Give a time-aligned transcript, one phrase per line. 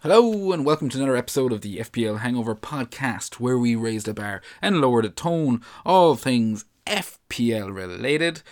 [0.00, 4.12] Hello, and welcome to another episode of the FPL Hangover Podcast, where we raise the
[4.12, 8.42] bar and lower the tone, all things FPL related.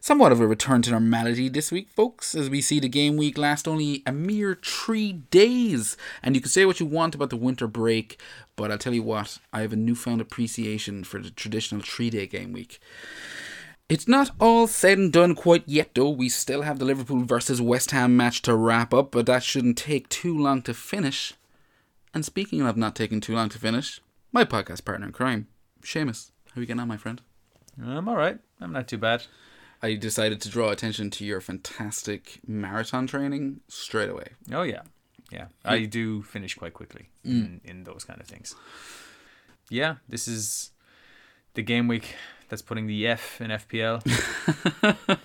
[0.00, 3.38] Somewhat of a return to normality this week, folks, as we see the game week
[3.38, 5.96] last only a mere three days.
[6.22, 8.20] And you can say what you want about the winter break,
[8.56, 12.26] but I'll tell you what, I have a newfound appreciation for the traditional three day
[12.26, 12.78] game week.
[13.88, 16.10] It's not all said and done quite yet, though.
[16.10, 19.76] We still have the Liverpool versus West Ham match to wrap up, but that shouldn't
[19.76, 21.34] take too long to finish.
[22.14, 24.00] And speaking of not taking too long to finish,
[24.32, 25.48] my podcast partner in crime,
[25.82, 26.30] Seamus.
[26.54, 27.20] How are you getting on, my friend?
[27.82, 28.38] I'm all right.
[28.60, 29.24] I'm not too bad.
[29.82, 34.28] I decided to draw attention to your fantastic marathon training straight away.
[34.50, 34.82] Oh yeah,
[35.30, 35.46] yeah.
[35.64, 37.70] I do finish quite quickly in, mm.
[37.70, 38.54] in those kind of things.
[39.68, 40.70] Yeah, this is
[41.54, 42.14] the game week
[42.48, 44.00] that's putting the F in FPL.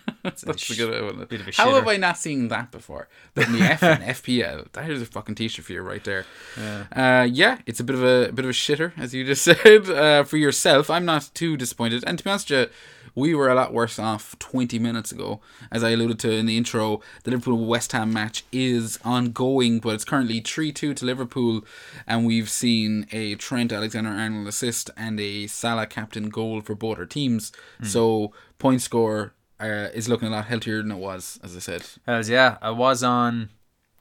[0.23, 1.25] That's a good one.
[1.25, 1.87] bit of a How have.
[1.87, 3.07] I not seen that before?
[3.35, 4.71] The F and FPL.
[4.73, 6.25] That is a fucking t-shirt for you right there.
[6.57, 7.21] Yeah.
[7.21, 9.43] Uh, yeah, it's a bit of a, a bit of a shitter, as you just
[9.63, 9.89] said.
[9.89, 12.03] Uh, for yourself, I'm not too disappointed.
[12.05, 12.75] And to be honest, with you,
[13.15, 15.39] we were a lot worse off 20 minutes ago.
[15.71, 19.95] As I alluded to in the intro, the Liverpool West Ham match is ongoing, but
[19.95, 21.65] it's currently 3 2 to Liverpool.
[22.07, 26.97] And we've seen a Trent Alexander Arnold assist and a Salah captain goal for both
[26.99, 27.51] our teams.
[27.83, 29.33] So, point score.
[29.59, 31.85] Uh, is looking a lot healthier than it was, as I said.
[32.07, 33.49] As yeah, I was on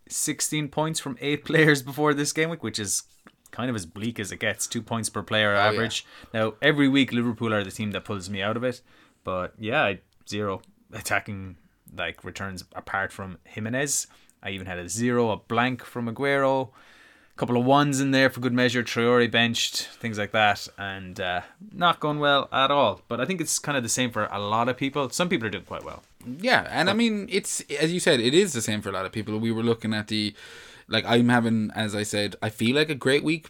[0.09, 3.03] 16 points from eight players before this game week, which is
[3.51, 4.67] kind of as bleak as it gets.
[4.67, 6.07] Two points per player Oh, average.
[6.33, 8.81] Now every week Liverpool are the team that pulls me out of it,
[9.25, 11.57] but yeah, I, zero attacking
[11.97, 14.07] like returns apart from Jimenez.
[14.43, 16.71] I even had a zero, a blank from Aguero.
[17.39, 18.83] Couple of ones in there for good measure.
[18.83, 23.01] Traore benched, things like that, and uh, not going well at all.
[23.09, 25.09] But I think it's kind of the same for a lot of people.
[25.11, 26.03] Some people are doing quite well.
[26.27, 29.07] Yeah, and I mean, it's as you said, it is the same for a lot
[29.07, 29.39] of people.
[29.39, 30.35] We were looking at the,
[30.89, 33.47] like I'm having, as I said, I feel like a great week,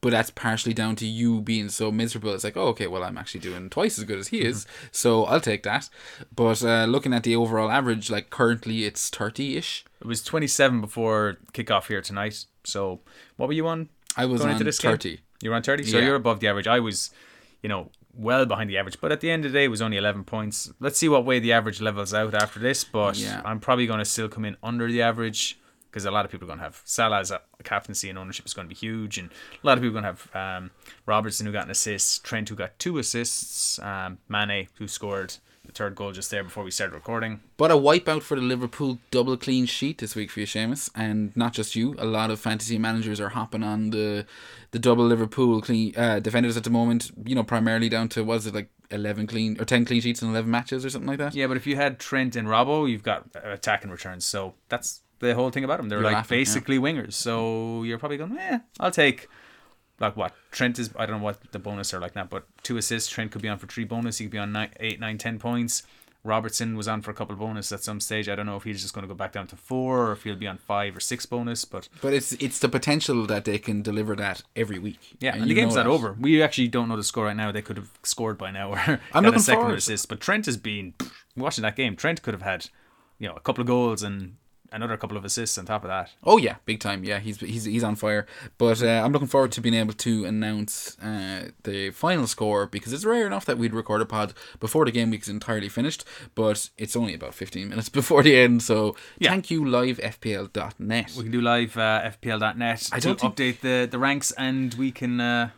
[0.00, 2.32] but that's partially down to you being so miserable.
[2.32, 5.24] It's like, oh, okay, well, I'm actually doing twice as good as he is, so
[5.24, 5.90] I'll take that.
[6.34, 9.84] But uh, looking at the overall average, like currently it's thirty ish.
[10.00, 12.46] It was 27 before kickoff here tonight.
[12.64, 13.00] So
[13.36, 13.88] what were you on?
[14.16, 14.92] I was going on into this game?
[14.92, 15.20] thirty.
[15.42, 16.04] You were on 30, so Yeah.
[16.04, 16.68] you're above the average.
[16.68, 17.10] I was,
[17.62, 19.82] you know, well behind the average, but at the end of the day, it was
[19.82, 20.72] only 11 points.
[20.78, 23.42] Let's see what way the average levels out after this, but Yeah.
[23.44, 25.58] I'm probably going to still come in under the average
[25.90, 28.54] because a lot of people are going to have Salah's a captaincy and ownership is
[28.54, 29.30] going to be huge, and
[29.62, 30.70] a lot of people are going to have um,
[31.06, 35.34] Robertson who got an assist, Trent who got two assists, um, Mane who scored
[35.72, 37.40] the third goal just there before we started recording.
[37.56, 41.34] But a wipeout for the Liverpool double clean sheet this week for you, Seamus, and
[41.36, 41.94] not just you.
[41.98, 44.26] A lot of fantasy managers are hopping on the
[44.70, 47.10] the double Liverpool clean uh, defenders at the moment.
[47.24, 50.28] You know, primarily down to was it like eleven clean or ten clean sheets in
[50.28, 51.34] eleven matches or something like that.
[51.34, 54.24] Yeah, but if you had Trent and Robbo, you've got attack and returns.
[54.24, 55.88] So that's the whole thing about them.
[55.88, 56.40] They're You're like laughing, yeah.
[56.40, 57.14] basically wingers.
[57.14, 59.28] So you're probably going, eh, I'll take
[60.00, 60.90] like what Trent is.
[60.96, 63.10] I don't know what the bonus are like that, but two assists.
[63.10, 64.18] Trent could be on for three bonus.
[64.18, 65.82] He could be on nine, eight, nine, ten points.
[66.24, 68.28] Robertson was on for a couple of bonus at some stage.
[68.28, 70.22] I don't know if he's just going to go back down to four or if
[70.22, 71.64] he'll be on five or six bonus.
[71.64, 75.00] But But it's it's the potential that they can deliver that every week.
[75.18, 75.90] yeah, and, you the game's not that.
[75.90, 76.12] over.
[76.12, 77.50] We actually don't know the score right now.
[77.50, 79.78] They could have scored by now or I'm got a second forward.
[79.78, 80.08] assist.
[80.08, 80.94] But Trent has been
[81.36, 81.96] watching that game.
[81.96, 82.66] Trent could have had,
[83.18, 84.36] you know, a couple of goals and
[84.72, 86.10] another couple of assists on top of that.
[86.24, 87.04] Oh yeah, big time.
[87.04, 88.26] Yeah, he's he's he's on fire.
[88.58, 92.92] But uh, I'm looking forward to being able to announce uh, the final score because
[92.92, 96.04] it's rare enough that we'd record a pod before the game week is entirely finished.
[96.34, 98.62] But it's only about 15 minutes before the end.
[98.62, 99.30] So Yeah.
[99.30, 101.12] thank you, livefpl.net.
[101.16, 104.74] We can do live uh, FPL.net I to don't think- update the, the ranks and
[104.74, 105.50] we can uh,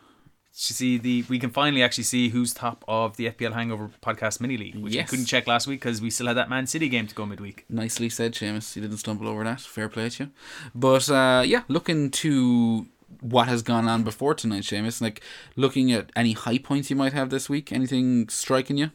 [0.57, 4.55] see the we can finally actually see who's top of the FPL Hangover podcast mini
[4.57, 5.05] league, which Yes.
[5.05, 7.25] we couldn't check last week because we still had that Man City game to go
[7.25, 7.65] midweek.
[7.69, 8.75] Nicely said, Seamus.
[8.75, 9.59] You didn't stumble over that.
[9.61, 10.29] Fair play to you.
[10.73, 12.87] But uh, yeah, looking to
[13.21, 15.01] what has gone on before tonight, Seamus.
[15.01, 15.21] Like
[15.55, 17.71] looking at any high points you might have this week.
[17.71, 18.91] Anything striking you?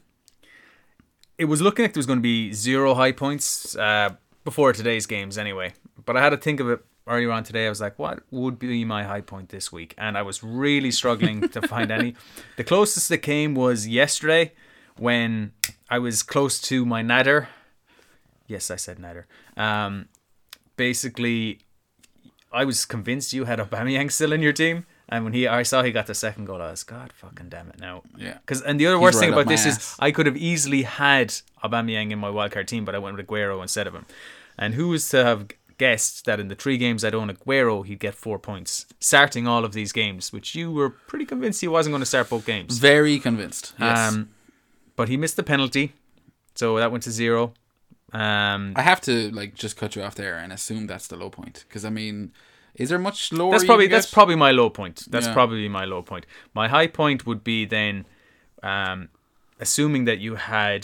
[1.39, 4.11] It was looking like there was going to be zero high points uh,
[4.45, 5.73] before today's games anyway,
[6.05, 7.67] but I had to think of it earlier on today.
[7.67, 9.95] I was like, what would be my high point this week?
[9.99, 12.15] And I was really struggling to find any.
[12.57, 14.53] The closest that came was yesterday
[14.97, 15.53] when
[15.89, 17.49] I was close to my natter.
[18.47, 19.27] Yes, I said natter.
[19.57, 20.09] Um,
[20.77, 21.61] basically,
[22.53, 24.87] I was convinced you had Aubameyang still in your team.
[25.09, 27.69] And when he, I saw he got the second goal, I was, God fucking damn
[27.69, 28.03] it now.
[28.17, 28.39] Yeah.
[28.39, 29.97] Because and the other worst right thing about this is.
[29.99, 31.35] I could have easily had
[31.65, 34.07] Aubameyang in my wildcard team, but I went with Aguero instead of him.
[34.57, 35.49] And who was to have
[35.85, 39.65] guessed that in the three games I'd own Aguero, he'd get four points, starting all
[39.65, 42.79] of these games, which you were pretty convinced he wasn't going to start both games.
[42.79, 43.73] Very convinced.
[43.79, 43.99] Yes.
[44.13, 44.29] Um,
[44.97, 45.87] but he missed the penalty,
[46.55, 47.43] so that went to zero.
[48.13, 51.31] Um, I have to like just cut you off there and assume that's the low
[51.31, 52.33] point because I mean,
[52.75, 53.53] is there much lower?
[53.53, 54.97] that's probably that's probably my low point.
[55.13, 55.33] That's Yeah.
[55.39, 56.27] probably my low point.
[56.61, 57.95] My high point would be then,
[58.63, 59.09] um,
[59.67, 60.83] assuming that you had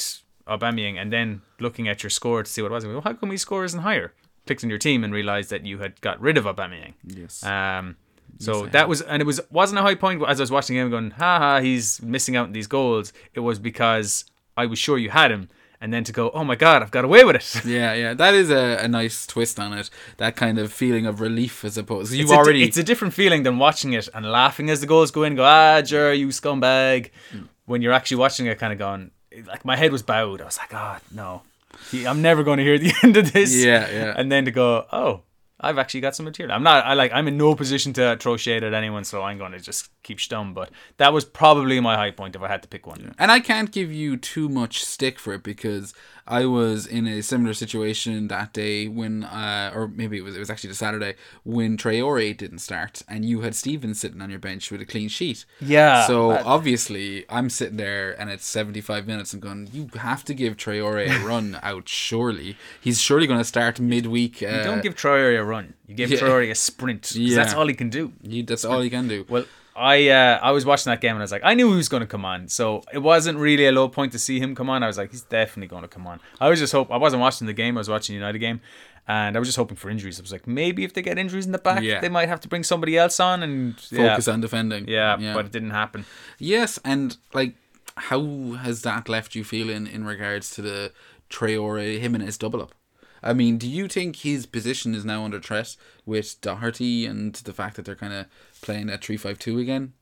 [0.52, 1.28] Aubameyang and then
[1.64, 2.86] looking at your score to see what it was.
[2.86, 4.08] Well, how come his score isn't higher?
[4.48, 6.94] On your team and realized that you had got rid of Aubameyang.
[7.04, 7.42] yes.
[7.42, 7.96] Um,
[8.38, 10.76] so I that was, and it was wasn't a high point as I was watching
[10.76, 13.12] him going, ha ha, he's missing out on these goals.
[13.34, 14.24] It was because
[14.56, 15.48] I was sure you had him,
[15.80, 17.64] and then to go, oh my god, I've got away with it.
[17.66, 19.90] yeah, yeah, that is a, a nice twist on it.
[20.18, 22.14] That kind of feeling of relief, I suppose.
[22.14, 24.86] You've it's a, already it's a different feeling than watching it and laughing as the
[24.86, 25.34] goals go in.
[25.34, 27.10] Go, ah, Jer, you scumbag.
[27.32, 27.48] Mm.
[27.66, 29.10] When you're actually watching it, kind of going,
[29.46, 30.40] like my head was bowed.
[30.40, 31.42] I was like, oh no,
[31.92, 33.54] I'm never going to hear the end of this.
[33.54, 34.14] Yeah, yeah.
[34.16, 35.22] And then to go, oh,
[35.60, 36.54] I've actually got some material.
[36.54, 36.84] I'm not.
[36.84, 37.12] I like.
[37.12, 40.18] I'm in no position to throw shade at anyone, so I'm going to just keep
[40.18, 40.52] stum.
[40.52, 43.14] But that was probably my high point if I had to pick one.
[43.18, 45.94] And I can't give you too much stick for it because
[46.28, 50.40] I was in a similar situation that day when, uh, or maybe it was it
[50.40, 51.14] was actually the Saturday
[51.44, 55.08] when Traore didn't start and you had Steven sitting on your bench with a clean
[55.08, 55.46] sheet.
[55.60, 60.24] Yeah, So that- obviously I'm sitting there and it's 75 minutes and going, you have
[60.24, 61.88] to give Traore a run out.
[61.88, 64.42] Surely he's surely going to start midweek.
[64.42, 65.74] Uh, You don't give Traore a run.
[65.86, 66.18] You give yeah.
[66.18, 67.14] Traore a sprint.
[67.14, 67.36] Yeah.
[67.36, 68.12] That's all he can do.
[68.22, 69.24] you, that's all he can do.
[69.28, 69.44] Well,
[69.74, 71.88] I uh, I was watching that game and I was like, I knew he was
[71.88, 74.70] going to come on, so it wasn't really a low point to see him come
[74.70, 74.82] on.
[74.82, 76.20] I was like, he's definitely going to come on.
[76.40, 77.76] I was just hope I wasn't watching the game.
[77.76, 78.60] I was watching the United game,
[79.06, 80.18] and I was just hoping for injuries.
[80.18, 82.00] I was like, maybe if they get injuries in the back, Yeah.
[82.00, 84.88] they might have to bring somebody else on and Focus yeah, on defending.
[84.88, 86.06] yeah, but it didn't happen.
[86.38, 87.54] Yes, and like,
[87.96, 90.92] how has that left you feeling in regards to the
[91.28, 92.74] Traore Jimenez double up?
[93.22, 97.52] I mean, do you think his position is now under threat with Doherty and the
[97.52, 98.26] fact that they're kind of
[98.62, 99.92] playing at three five two again?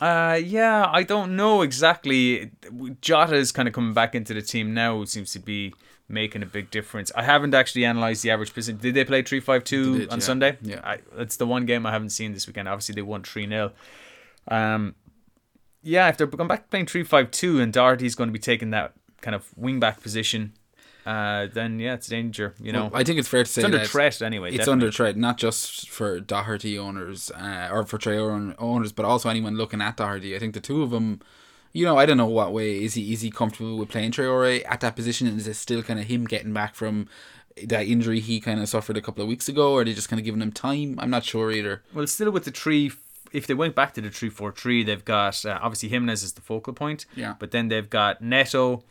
[0.00, 2.50] Uh, yeah, I don't know exactly.
[3.00, 5.02] Jota is kind of coming back into the team now.
[5.04, 5.72] Seems to be
[6.08, 7.10] making a big difference.
[7.16, 8.78] I haven't actually analyzed the average position.
[8.78, 10.24] Did they play three five two on yeah.
[10.24, 10.58] Sunday?
[10.62, 10.80] Yeah.
[10.84, 12.68] I, that's the one game I haven't seen this weekend.
[12.68, 13.72] Obviously, they won three 0
[14.48, 14.94] Um,
[15.82, 18.38] yeah, if they're going back to playing three five two and Doherty's going to be
[18.38, 18.92] taking that
[19.22, 20.52] kind of wing back position,
[21.06, 22.52] uh, then yeah, it's danger.
[22.60, 24.48] You know, Well, I think it's fair to say it's under threat anyway.
[24.48, 24.72] It's definitely.
[24.72, 29.56] under threat, not just for Doherty owners uh, or for Traore owners, but also anyone
[29.56, 30.34] looking at Doherty.
[30.34, 31.20] I think the two of them,
[31.72, 34.64] you know, I don't know what way is he is he comfortable with playing Traore
[34.68, 37.08] at that position, and is it still kind of him getting back from
[37.64, 40.08] that injury he kind of suffered a couple of weeks ago, or are they just
[40.08, 40.98] kind of giving him time?
[40.98, 41.82] I'm not sure either.
[41.94, 42.90] Well, still with the three.
[43.32, 46.32] If they went back to the three four three, they've got uh, obviously Jimenez is
[46.32, 47.06] the focal point.
[47.14, 47.34] Yeah.
[47.38, 48.82] But then they've got Neto,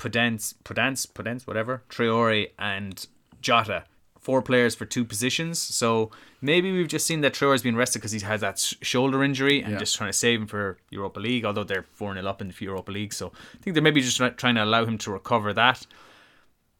[0.00, 3.06] Podence, Podence, Podence, whatever, Traore, and
[3.42, 3.84] Jota.
[4.18, 5.58] Four players for two positions.
[5.58, 6.10] So
[6.42, 9.62] maybe we've just seen that Traore's been rested because he has that sh- shoulder injury
[9.62, 9.78] and Yeah.
[9.78, 11.44] just trying to save him for Europa League.
[11.44, 14.16] Although they're four 0 up in the Europa League, so I think they're maybe just
[14.18, 15.86] try- trying to allow him to recover that.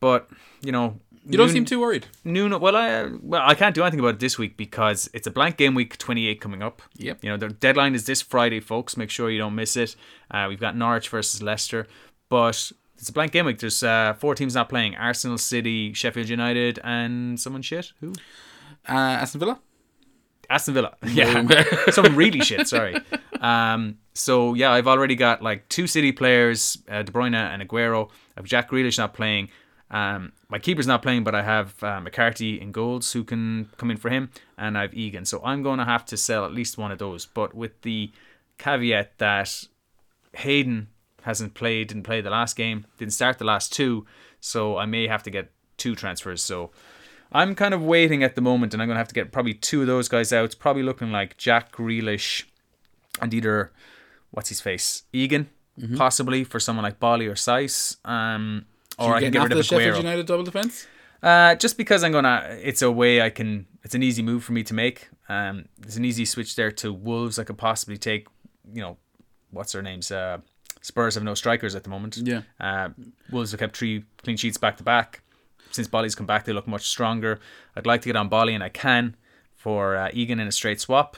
[0.00, 0.28] But
[0.62, 2.06] you know, You don't Nun- seem too worried.
[2.24, 5.30] Nuno, well, I well, I can't do anything about it this week because it's a
[5.30, 6.80] blank game week 28 coming up.
[6.96, 7.22] Yep.
[7.22, 8.96] You know, the deadline is this Friday, folks.
[8.96, 9.96] Make sure you don't miss it.
[10.30, 11.86] Uh, we've got Norwich versus Leicester,
[12.30, 13.58] but it's a blank game week.
[13.58, 17.92] There's uh, four teams not playing: Arsenal, City, Sheffield United, and someone shit.
[18.00, 18.12] Who?
[18.88, 18.92] Uh,
[19.22, 19.58] Aston Villa.
[20.50, 20.96] Aston Villa.
[21.06, 21.44] Yeah,
[21.90, 22.68] some really shit.
[22.68, 22.96] Sorry.
[23.40, 23.98] Um.
[24.12, 28.10] So yeah, I've already got like two City players, uh, De Bruyne and Aguero.
[28.36, 29.48] I've Jack Grealish not playing.
[29.90, 33.90] Um, my keeper's not playing, but I have uh, McCarthy in goals who can come
[33.90, 35.24] in for him, and I've Egan.
[35.24, 38.12] So I'm going to have to sell at least one of those, but with the
[38.58, 39.64] caveat that
[40.34, 40.88] Hayden
[41.22, 44.06] hasn't played, didn't play the last game, didn't start the last two,
[44.40, 46.42] so I may have to get two transfers.
[46.42, 46.70] So
[47.32, 49.54] I'm kind of waiting at the moment, and I'm going to have to get probably
[49.54, 50.44] two of those guys out.
[50.44, 52.44] It's probably looking like Jack Grealish
[53.20, 53.72] and either
[54.30, 55.48] what's his face Egan,
[55.96, 57.96] possibly for someone like Boly or Saiss.
[58.08, 58.66] Um,
[58.98, 60.86] or I can get rid the of Sheffield United double defense.
[61.22, 63.66] Uh, just because I'm gonna, it's a way I can.
[63.82, 65.08] It's an easy move for me to make.
[65.28, 67.38] Um, there's an easy switch there to Wolves.
[67.38, 68.26] I could possibly take,
[68.72, 68.98] you know,
[69.50, 70.10] what's their names?
[70.10, 70.38] Uh,
[70.80, 72.16] Spurs have no strikers at the moment.
[72.16, 72.42] Yeah.
[72.58, 72.90] Uh,
[73.30, 75.22] Wolves have kept three clean sheets back to back.
[75.70, 77.38] Since Boly's come back, they look much stronger.
[77.76, 79.14] I'd like to get on Bolly, and I can
[79.56, 81.16] for uh, Egan in a straight swap.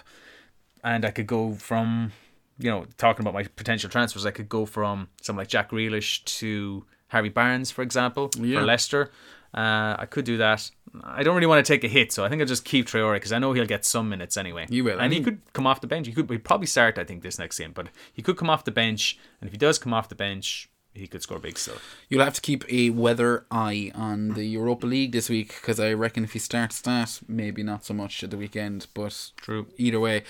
[0.84, 2.12] And I could go from,
[2.58, 6.24] you know, talking about my potential transfers, I could go from someone like Jack Grealish
[6.40, 8.58] to Harvey Barnes, for example, Yeah.
[8.58, 9.10] for Leicester.
[9.54, 10.70] Uh, I could do that.
[11.02, 13.14] I don't really want to take a hit, so I think I'll just keep Traore
[13.14, 14.66] because I know he'll get some minutes anyway.
[14.68, 15.00] He will.
[15.00, 16.06] I and he could come off the bench.
[16.06, 18.64] He could he'd probably start, I think, this next game, but he could come off
[18.64, 19.18] the bench.
[19.40, 21.76] And if he does come off the bench, he could score big still.
[22.08, 25.94] You'll have to keep a weather eye on the Europa League this week because I
[25.94, 29.66] reckon if he starts that, maybe not so much at the weekend, but True.
[29.78, 30.24] Either way,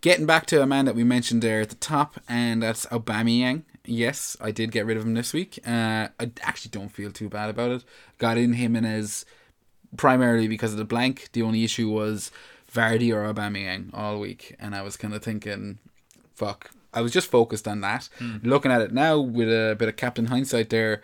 [0.00, 3.64] getting back to a man that we mentioned there at the top, and that's Aubameyang.
[3.84, 5.58] Yes, I did get rid of him this week.
[5.66, 7.84] Uh, I actually don't feel too bad about it.
[8.18, 9.26] Got in Jimenez
[9.96, 11.30] primarily because of the blank.
[11.32, 12.30] The only issue was
[12.72, 15.78] Vardy or Aubameyang all week, and I was kind of thinking,
[16.34, 16.70] fuck.
[16.92, 18.08] I was just focused on that.
[18.18, 18.36] Hmm.
[18.42, 21.02] Looking at it now with a bit of captain hindsight there,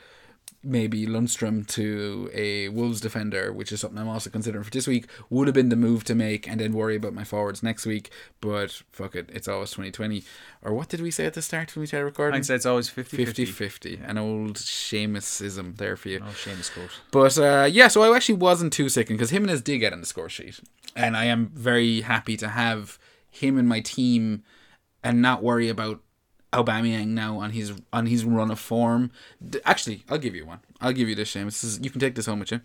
[0.65, 5.07] maybe Lundstram to a Wolves defender, which is something I'm also considering for this week,
[5.31, 8.11] would have been the move to make and then worry about my forwards next week.
[8.41, 10.23] But fuck it, it's always 2020.
[10.63, 12.35] Or what did we say at the start when we started recording?
[12.35, 14.01] Hindsight's always 50 50 50.
[14.05, 16.21] An old Seamusism there for you.
[16.23, 17.01] Oh, Seamus quote.
[17.11, 20.07] But uh, yeah, so I actually wasn't too sickened because Jimenez did get on the
[20.07, 20.61] score sheet.
[20.95, 22.99] And I am very happy to have
[23.31, 24.43] him in my team
[25.03, 26.01] and not worry about
[26.53, 29.11] Aubameyang now on his on his run of form.
[29.65, 30.61] Actually, I'll give you one.
[30.81, 31.47] I'll give you this, Seamus.
[31.47, 32.61] This is, you can take this home with you.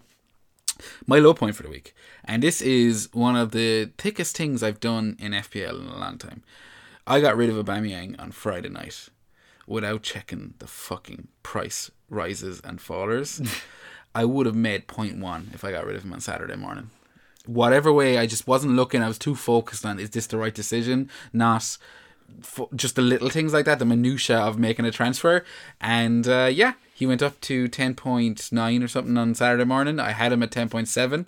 [1.05, 1.95] My low point for the week.
[2.23, 6.17] And this is one of the thickest things I've done in FPL in a long
[6.17, 6.43] time.
[7.07, 9.09] I got rid of Aubameyang on Friday night
[9.65, 13.47] without checking the fucking price rises and fallers.
[14.15, 16.89] I would have made 0.1 if I got rid of him on Saturday morning.
[17.45, 19.01] Whatever way, I just wasn't looking.
[19.01, 21.77] I was too focused on is this the right decision, not
[22.75, 25.43] just the little things like that, the minutia of making a transfer.
[25.81, 29.99] And uh, yeah, he went up to 10.9 or something on Saturday morning.
[29.99, 31.25] I had him at 10.7.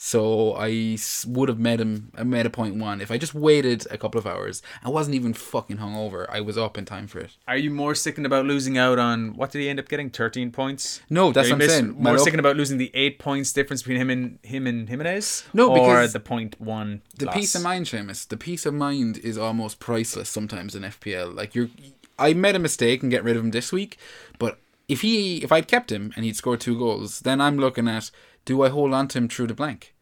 [0.00, 2.12] So I would have made him.
[2.16, 4.62] I made a point one if I just waited a couple of hours.
[4.84, 6.24] I wasn't even fucking hungover.
[6.30, 7.36] I was up in time for it.
[7.48, 10.08] Are you more sickened about losing out on what did he end up getting?
[10.08, 11.00] Thirteen points.
[11.10, 12.00] No, that's what I'm saying.
[12.00, 15.46] More sickened about losing the eight points difference between him and him and Jimenez.
[15.52, 17.02] No, or because the point one.
[17.16, 17.34] the loss?
[17.34, 18.28] peace of mind, Seamus.
[18.28, 21.34] The peace of mind is almost priceless sometimes in FPL.
[21.34, 21.70] Like you're,
[22.16, 23.98] I made a mistake and get rid of him this week,
[24.38, 27.88] but if he, if I'd kept him and he'd scored two goals, then I'm looking
[27.88, 28.12] at
[28.48, 29.94] do I hold on to him through the blank?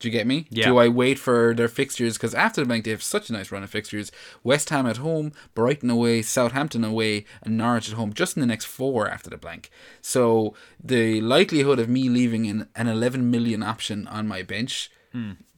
[0.00, 0.46] Do you get me?
[0.50, 0.66] Yeah.
[0.66, 2.14] Do I wait for their fixtures?
[2.16, 4.10] Because after the blank, they have such a nice run of fixtures.
[4.42, 8.46] West Ham at home, Brighton away, Southampton away, and Norwich at home, just in the
[8.46, 9.70] next four after the blank.
[10.02, 10.52] So
[10.82, 14.90] the likelihood of me leaving an, an 11 million option on my bench,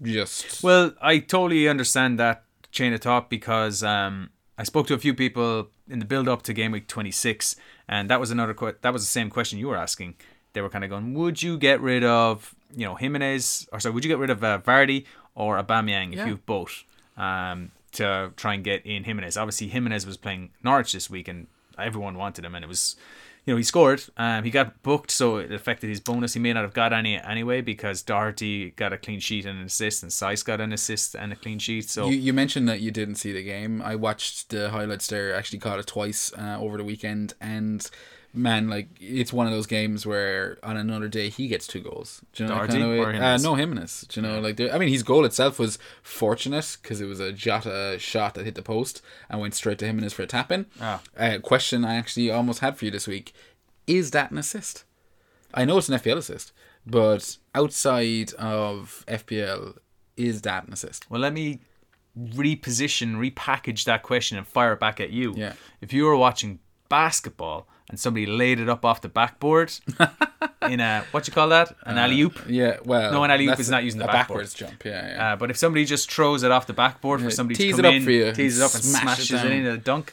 [0.02, 4.98] just Well, I totally understand that chain of thought because um, I spoke to a
[4.98, 7.56] few people in the build up to game week 26,
[7.88, 10.14] and that was another que- that was the same question you were asking.
[10.58, 13.94] They were kind of going, "Would you get rid of you know Jimenez or sorry,
[13.94, 15.04] would you get rid of uh, Vardy
[15.36, 16.24] or Aubameyang if Yeah.
[16.24, 16.82] you have both
[17.16, 21.46] um, to try and get in Jimenez?" Obviously, Jimenez was playing Norwich this week, and
[21.78, 22.96] everyone wanted him, and it was.
[23.46, 24.02] You know, he scored.
[24.18, 26.34] Um, he got booked, so it affected his bonus.
[26.34, 29.64] He may not have got any anyway because Doherty got a clean sheet and an
[29.64, 31.88] assist, and Saiss got an assist and a clean sheet.
[31.88, 33.80] So You, you mentioned that you didn't see the game.
[33.80, 35.34] I watched the highlights there.
[35.34, 37.88] Actually, caught it twice uh, over the weekend, and
[38.34, 42.22] man, like it's one of those games where on another day he gets two goals.
[42.32, 42.98] Do you know Doherty kind of way?
[42.98, 44.06] or Uh, no, Jimenez.
[44.08, 47.32] Do you know, like I mean, his goal itself was fortunate because it was a
[47.32, 50.66] Jota shot that hit the post and went straight to Jimenez for a tap in.
[50.80, 51.00] Ah.
[51.16, 53.32] Uh, question I actually almost had for you this week:
[53.86, 54.84] Is that an assist?
[55.54, 56.52] I know it's an FPL assist,
[56.86, 59.78] but outside of FPL,
[60.16, 61.10] is that an assist?
[61.10, 61.60] Well, let me
[62.18, 65.34] reposition, repackage that question and fire it back at you.
[65.36, 65.54] Yeah.
[65.80, 66.58] If you were watching
[66.88, 69.72] basketball and somebody laid it up off the backboard
[70.62, 72.38] in a what you call that, an alley oop.
[72.46, 74.40] Yeah, well, No, an alley-oop is not using the backboard.
[74.40, 74.84] backwards jump.
[74.84, 75.32] Yeah, yeah.
[75.32, 77.86] Uh, but if somebody just throws it off the backboard for somebody to come it
[77.86, 79.52] up in, for you tease it up and smash smashes it, down.
[79.52, 80.12] into a dunk,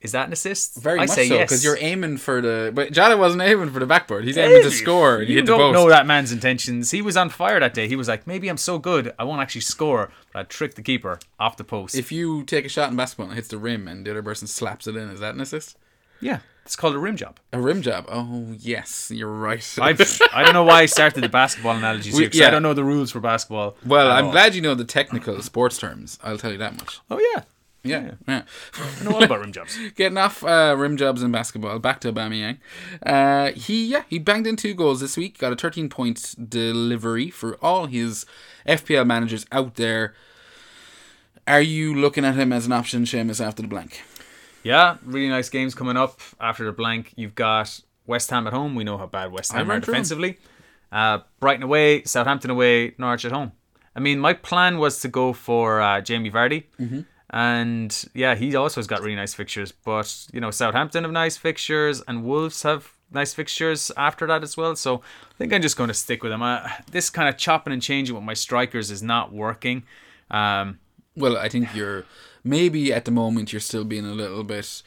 [0.00, 0.76] is that an assist?
[0.76, 1.48] Very I much so yes.
[1.48, 2.70] because you're aiming for the.
[2.72, 4.24] But Jota wasn't aiming for the backboard.
[4.24, 5.22] He's aiming to score.
[5.22, 6.90] You don't know that man's intentions.
[6.92, 7.88] He was on fire that day.
[7.88, 10.82] He was like, maybe I'm so good, I won't actually score, but I trick the
[10.82, 11.96] keeper off the post.
[11.96, 14.22] If you take a shot in basketball and it hits the rim and the other
[14.22, 15.76] person slaps it in, is that an assist?
[16.20, 17.38] Yeah, it's called a rim job.
[17.52, 18.06] A rim job.
[18.08, 19.64] Oh yes, you're right.
[19.80, 20.00] I've,
[20.34, 22.48] I don't know why I started the basketball analogies We- here 'cause yeah.
[22.48, 23.76] I don't know the rules for basketball.
[23.86, 24.32] well, I'm all.
[24.32, 26.18] glad you know the technical sports terms.
[26.22, 27.00] I'll tell you that much.
[27.10, 27.42] Oh yeah,
[27.84, 28.42] Yeah, yeah.
[29.00, 29.78] I know all about rim jobs.
[29.96, 31.78] Getting off uh, rim jobs in basketball.
[31.78, 32.58] Back to Aubameyang.
[33.04, 35.38] Uh, he yeah he banged in two goals this week.
[35.38, 38.26] Got a 13 point delivery for all his
[38.66, 40.14] FPL managers out there.
[41.46, 44.02] Are you looking at him as an option, Seamus, after the blank?
[44.66, 47.12] Yeah, really nice games coming up after the blank.
[47.16, 48.74] You've got West Ham at home.
[48.74, 50.02] We know how bad West Ham are ran through 'em.
[50.02, 50.38] defensively.
[50.90, 53.52] Uh, Brighton away, Southampton away, Norwich at home.
[53.94, 56.64] I mean, my plan was to go for uh, Jamie Vardy.
[56.80, 57.00] Mm-hmm.
[57.30, 59.72] And yeah, he also has got really nice fixtures.
[59.72, 64.56] But, you know, Southampton have nice fixtures and Wolves have nice fixtures after that as
[64.56, 64.74] well.
[64.76, 66.42] So I think I'm just going to stick with him.
[66.42, 69.84] Uh, this kind of chopping and changing with my strikers is not working.
[70.30, 70.78] Um,
[71.16, 72.04] Well, I think you're
[72.46, 74.82] maybe at the moment you're still being a little bit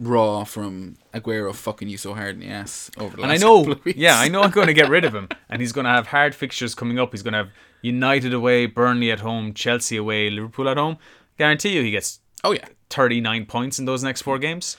[0.00, 3.58] raw from Aguero fucking you so hard in the ass over the And I know,
[3.60, 3.98] couple of weeks.
[3.98, 6.08] yeah, I know I'm going to get rid of him, and he's going to have
[6.08, 7.12] hard fixtures coming up.
[7.12, 7.50] He's going to have
[7.82, 10.98] United away, Burnley at home, Chelsea away, Liverpool at home.
[11.38, 12.66] Guarantee you, he gets Oh yeah.
[12.90, 14.76] 39 points in those next four games.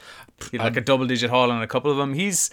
[0.53, 2.13] Like a double digit haul on a couple of them.
[2.13, 2.49] He's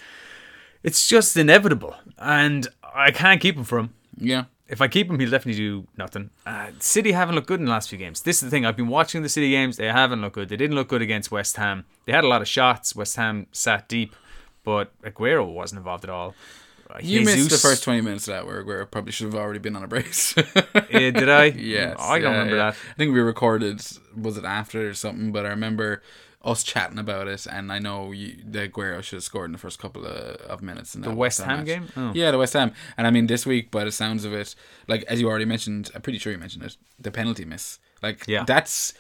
[0.83, 3.93] it's just inevitable, and I can't keep him from.
[4.17, 4.45] Yeah.
[4.69, 6.31] If I keep him, he'll definitely do nothing.
[6.47, 8.23] Uh, City haven't looked good in the last few games.
[8.23, 8.65] This is the thing.
[8.65, 9.77] I've been watching the City games.
[9.77, 10.49] They haven't looked good.
[10.49, 11.85] They didn't look good against West Ham.
[12.07, 12.95] They had a lot of shots.
[12.97, 14.15] West Ham sat deep,
[14.65, 16.35] but Aguero wasn't involved at all.
[16.89, 19.59] Uh, You missed the first 20 minutes of that where Aguero probably should have already
[19.59, 20.35] been on a brace.
[20.91, 21.47] Did I?
[21.47, 21.97] yes.
[21.99, 22.71] I don't yeah, remember yeah.
[22.71, 22.77] that.
[22.91, 23.83] I think we recorded,
[24.17, 25.33] was it after or something?
[25.33, 26.03] But I remember
[26.45, 29.59] us chatting about it, and I know you, the Aguero should have scored in the
[29.59, 30.95] first couple of, of minutes.
[30.95, 31.67] In The West Ham match.
[31.67, 31.89] game?
[31.97, 32.13] Oh.
[32.15, 32.73] Yeah, the West Ham.
[32.97, 34.55] And I mean, this week, by the sounds of it,
[34.89, 37.79] like as you already mentioned, I'm pretty sure you mentioned it, the penalty miss.
[38.03, 38.45] Like, Yeah.
[38.45, 38.95] that's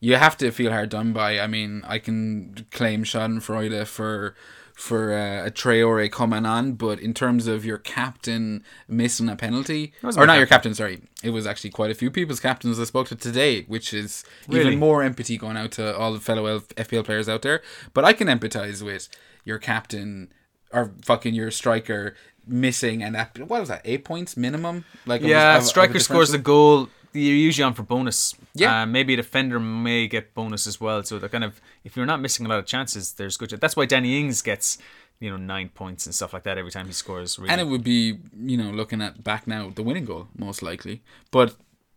[0.00, 1.40] you have to feel hard done by.
[1.40, 4.34] I mean, I can claim Schadenfreude for
[4.78, 9.92] for uh, a Traore coming on, but in terms of your captain missing a penalty,
[10.04, 12.84] or not my your captain, sorry, it was actually quite a few people's captains I
[12.84, 14.60] spoke to today, which is Really?
[14.66, 17.60] even more empathy going out to all the fellow FPL players out there.
[17.92, 19.08] But I can empathize with
[19.44, 20.32] your captain
[20.72, 22.14] or fucking your striker
[22.46, 25.98] missing and that what was that eight points minimum like Yeah, of- of a striker
[25.98, 26.88] scores a goal.
[27.12, 28.34] You're usually on for bonus.
[28.54, 28.82] Yeah.
[28.82, 31.02] Uh, maybe a defender may get bonus as well.
[31.02, 33.50] So they're kind of if you're not missing a lot of chances, there's good.
[33.50, 34.78] That's why Danny Ings gets
[35.20, 37.38] you know nine points and stuff like that every time he scores.
[37.38, 37.50] Really.
[37.50, 41.02] And it would be, you know, looking at back now, the winning goal, most likely.
[41.30, 41.56] But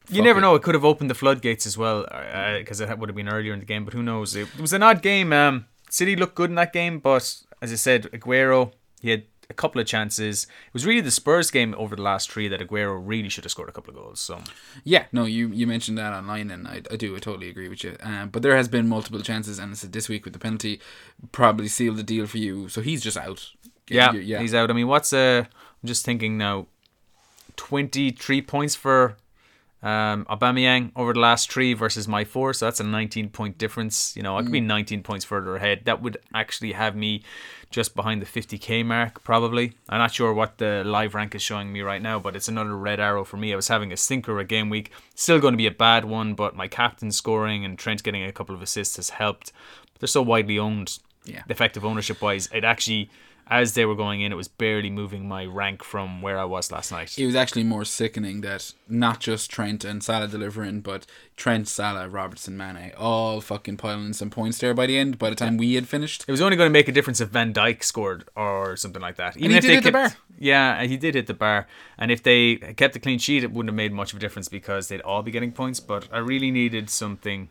[0.10, 0.42] you never it.
[0.42, 0.56] know.
[0.56, 2.06] It could have opened the floodgates as well
[2.58, 3.86] because it would have been earlier in the game.
[3.86, 4.36] But who knows?
[4.36, 5.32] It, it was an odd game.
[5.34, 9.54] Um, City looked good in that game, but as I said, Aguero he had a
[9.54, 10.46] couple of chances.
[10.46, 13.52] It was really the Spurs game over the last three that Aguero really should have
[13.52, 14.20] scored a couple of goals.
[14.20, 14.42] So
[14.84, 17.84] Yeah, no, you, you mentioned that online, and I, I do, I totally agree with
[17.84, 17.96] you.
[18.02, 20.80] Um, but there has been multiple chances, and I said this week with the penalty,
[21.32, 22.70] probably sealed the deal for you.
[22.70, 23.52] So he's just out.
[23.88, 24.40] Yeah, yeah.
[24.40, 24.72] he's out.
[24.72, 26.68] I mean, what's uh I'm just thinking now.
[27.58, 29.18] Twenty three points for
[29.84, 34.16] um Aubameyang over the last three versus my four, so that's a nineteen point difference.
[34.16, 34.54] You know, I could Mm.
[34.54, 35.82] be nineteen points further ahead.
[35.86, 37.24] That would actually have me
[37.72, 39.74] just behind the fifty k mark, probably.
[39.90, 42.76] I'm not sure what the live rank is showing me right now, but it's another
[42.78, 43.54] red arrow for me.
[43.54, 46.34] I was having a sinker a game week, still going to be a bad one,
[46.36, 49.52] but my captain scoring and Trent getting a couple of assists has helped.
[49.94, 51.44] But they're so widely owned Yeah.
[51.50, 53.10] effective ownership wise, it actually,
[53.52, 56.72] as they were going in, it was barely moving my rank from where I was
[56.72, 57.20] last night.
[57.20, 62.08] It was actually more sickening that not just Trent and Salah delivering, but Trent, Salah,
[62.08, 65.20] Robertson, Mane, all fucking piling some points there by the end.
[65.20, 67.28] By the time we had finished, It was only going to make a difference if
[67.28, 69.36] Van Dijk scored or something like that.
[69.36, 70.14] Even he if did they hit the bar.
[70.40, 71.68] Yeah, he did hit the bar.
[71.98, 74.48] And if they kept the clean sheet, it wouldn't have made much of a difference
[74.48, 75.82] because they'd all be getting points.
[75.82, 77.50] But I really needed something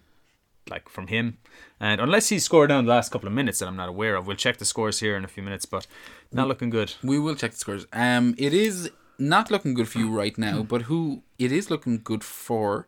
[0.70, 1.38] like from him.
[1.78, 4.26] And unless he scored down the last couple of minutes that I'm not aware of,
[4.26, 5.66] we'll check the scores here in a few minutes.
[5.66, 5.86] But
[6.32, 6.94] not looking good.
[7.02, 7.86] we will check the scores.
[7.92, 11.98] Um, it is not looking good for you right now, but who it is looking
[12.02, 12.86] good for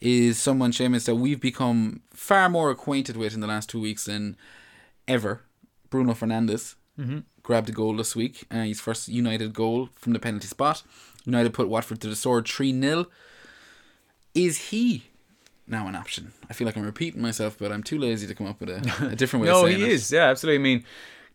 [0.00, 4.04] is someone, Seamus, that we've become far more acquainted with in the last two weeks
[4.04, 4.36] than
[5.08, 5.42] ever.
[5.88, 6.74] Bruno Fernandes
[7.42, 8.44] grabbed a goal this week.
[8.50, 10.82] Uh, his first United goal from the penalty spot.
[11.24, 13.06] United put Watford to the sword 3 0.
[14.34, 15.04] Is he
[15.70, 16.32] now an option?
[16.48, 19.08] I feel like I'm repeating myself, but I'm too lazy to come up with a,
[19.12, 19.92] a different way No, of saying he it.
[19.92, 20.12] is.
[20.12, 20.58] Yeah, absolutely.
[20.60, 20.84] I mean,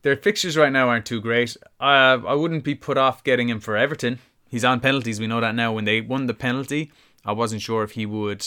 [0.02, 1.58] their fixtures right now aren't too great.
[1.80, 4.19] Uh, I wouldn't be put off getting him for Everton.
[4.48, 5.19] He's on penalties.
[5.19, 5.74] We know that now.
[5.74, 6.91] When they won the penalty,
[7.26, 8.45] I wasn't sure if he would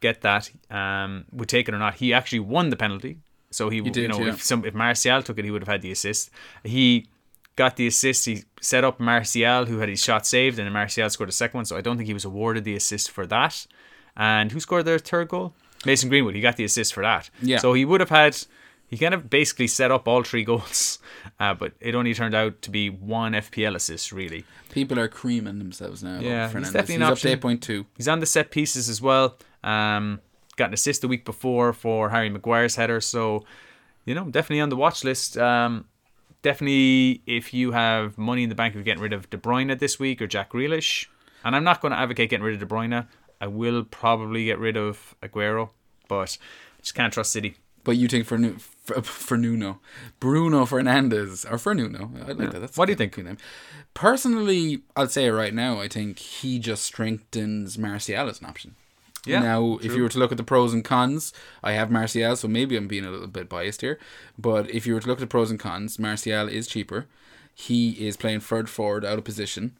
[0.00, 1.94] get that, um, would take it or not.
[1.94, 3.18] He actually won the penalty.
[3.50, 4.30] So he, did, you know, yeah.
[4.30, 6.30] if some if Martial took it, he would have had the assist.
[6.64, 7.06] He
[7.56, 8.24] got the assist.
[8.26, 11.58] He set up Martial, who had his shot saved, and then Martial scored a second
[11.58, 11.64] one.
[11.64, 13.66] So I don't think he was awarded the assist for that.
[14.16, 15.54] And who scored their third goal?
[15.84, 16.34] Mason Greenwood.
[16.34, 17.30] He got the assist for that.
[17.42, 17.58] Yeah.
[17.58, 18.36] So he would have had.
[18.86, 20.98] He kind of basically set up all three goals,
[21.40, 24.12] uh, but it only turned out to be one FPL assist.
[24.12, 26.20] Really, People are creaming themselves now.
[26.20, 27.86] Yeah, he's definitely an he's up to 8.2.
[27.96, 29.36] he's on the set pieces as well.
[29.64, 30.20] Um,
[30.56, 33.44] got an assist the week before for Harry Maguire's header, so
[34.04, 35.36] you know definitely on the watch list.
[35.38, 35.86] Um,
[36.42, 39.98] definitely, if you have money in the bank, of getting rid of De Bruyne this
[39.98, 41.06] week or Jack Grealish,
[41.44, 43.06] and I'm not going to advocate getting rid of De Bruyne.
[43.40, 45.70] I will probably get rid of Aguero,
[46.08, 46.38] but
[46.78, 47.56] I just can't trust City.
[47.82, 49.80] But you think for Nu- for, for Nuno,
[50.20, 52.10] Bruno Fernandes or for Nuno?
[52.26, 52.60] I like that.
[52.60, 53.16] That's What do you think?
[53.18, 53.36] name.
[53.92, 55.80] Personally, I'll say right now.
[55.80, 58.74] I think he just strengthens Martial as an option.
[59.26, 62.36] Yeah, Now, if you were to look at the pros and cons, I have Martial,
[62.36, 63.98] so maybe I'm being a little bit biased here.
[64.38, 67.06] But if you were to look at the pros and cons, Martial is cheaper.
[67.54, 69.76] He is playing third forward out of position,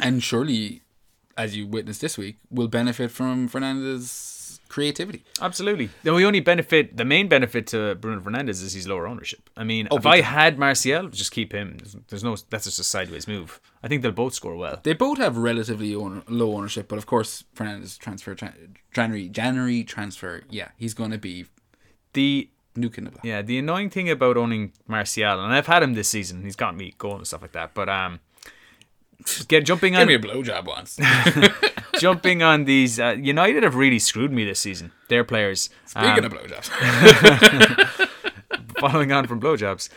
[0.00, 0.82] and surely,
[1.36, 5.22] as you witnessed this week, will benefit from Fernandes's creativity.
[5.40, 5.90] Absolutely.
[6.02, 9.50] The only benefit, the main benefit to Bruno Fernandes is his lower ownership.
[9.56, 11.76] I mean, if I had Martial, just keep him.
[12.08, 13.60] There's- no, that's just a sideways move.
[13.82, 14.80] I think they'll both score well.
[14.82, 18.54] They both have relatively own, low ownership, but of course, Fernandes transfer tra-
[18.94, 20.42] January January transfer.
[20.48, 21.46] Yeah, he's going to be
[22.14, 23.24] The nuking the block.
[23.24, 26.74] Yeah, the annoying thing about owning Martial, and I've had him this season, he's got
[26.76, 27.74] me going and stuff like that.
[27.74, 28.20] But um,
[29.48, 30.98] get jumping Give on me a blowjob once.
[31.98, 34.92] jumping on these uh, United have really screwed me this season.
[35.08, 35.70] Their players.
[35.86, 36.68] Speaking Um, of blowjobs,
[38.78, 39.88] following on from blowjobs.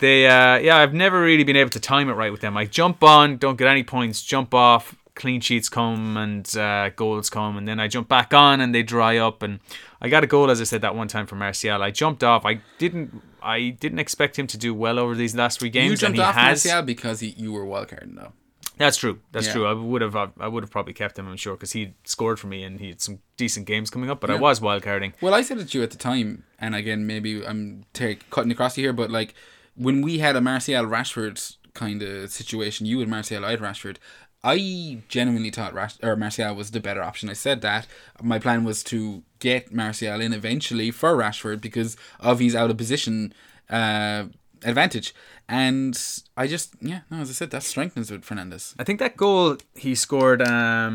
[0.00, 2.56] They, uh, yeah, I've never really been able to time it right with them.
[2.56, 7.28] I jump on, don't get any points, jump off, clean sheets come and uh, goals
[7.28, 9.42] come, and then I jump back on and they dry up.
[9.42, 9.58] And
[10.00, 11.82] I got a goal, as I said that one time from Martial.
[11.82, 12.44] I jumped off.
[12.44, 16.06] I didn't, I didn't expect him to do well over these last three games, you
[16.06, 16.64] and jumped he off has.
[16.64, 18.32] Martial because he, you were wildcarding though.
[18.78, 19.20] That's true.
[19.32, 19.52] That's Yeah.
[19.52, 19.66] true.
[19.66, 21.28] I would have, I would have probably kept him.
[21.28, 24.20] I'm sure because he scored for me and he had some decent games coming up.
[24.20, 24.40] But I Yeah.
[24.40, 25.12] was wildcarding.
[25.20, 28.50] Well, I said it to you at the time, and again, maybe I'm take, cutting
[28.52, 29.34] across you here, but like
[29.74, 33.96] when we had a Martial Rashford kind of situation, you had Martial, I had Rashford.
[34.44, 37.28] I genuinely thought Rash- or Martial was the better option.
[37.28, 37.86] I said that
[38.22, 42.76] my plan was to get Martial in eventually for Rashford because of his out of
[42.76, 43.34] position
[43.68, 44.24] uh,
[44.64, 45.14] advantage,
[45.48, 45.98] and
[46.36, 48.74] I just yeah, no, as I said, that strengthens with Fernandes.
[48.78, 50.94] I think that goal he scored, um,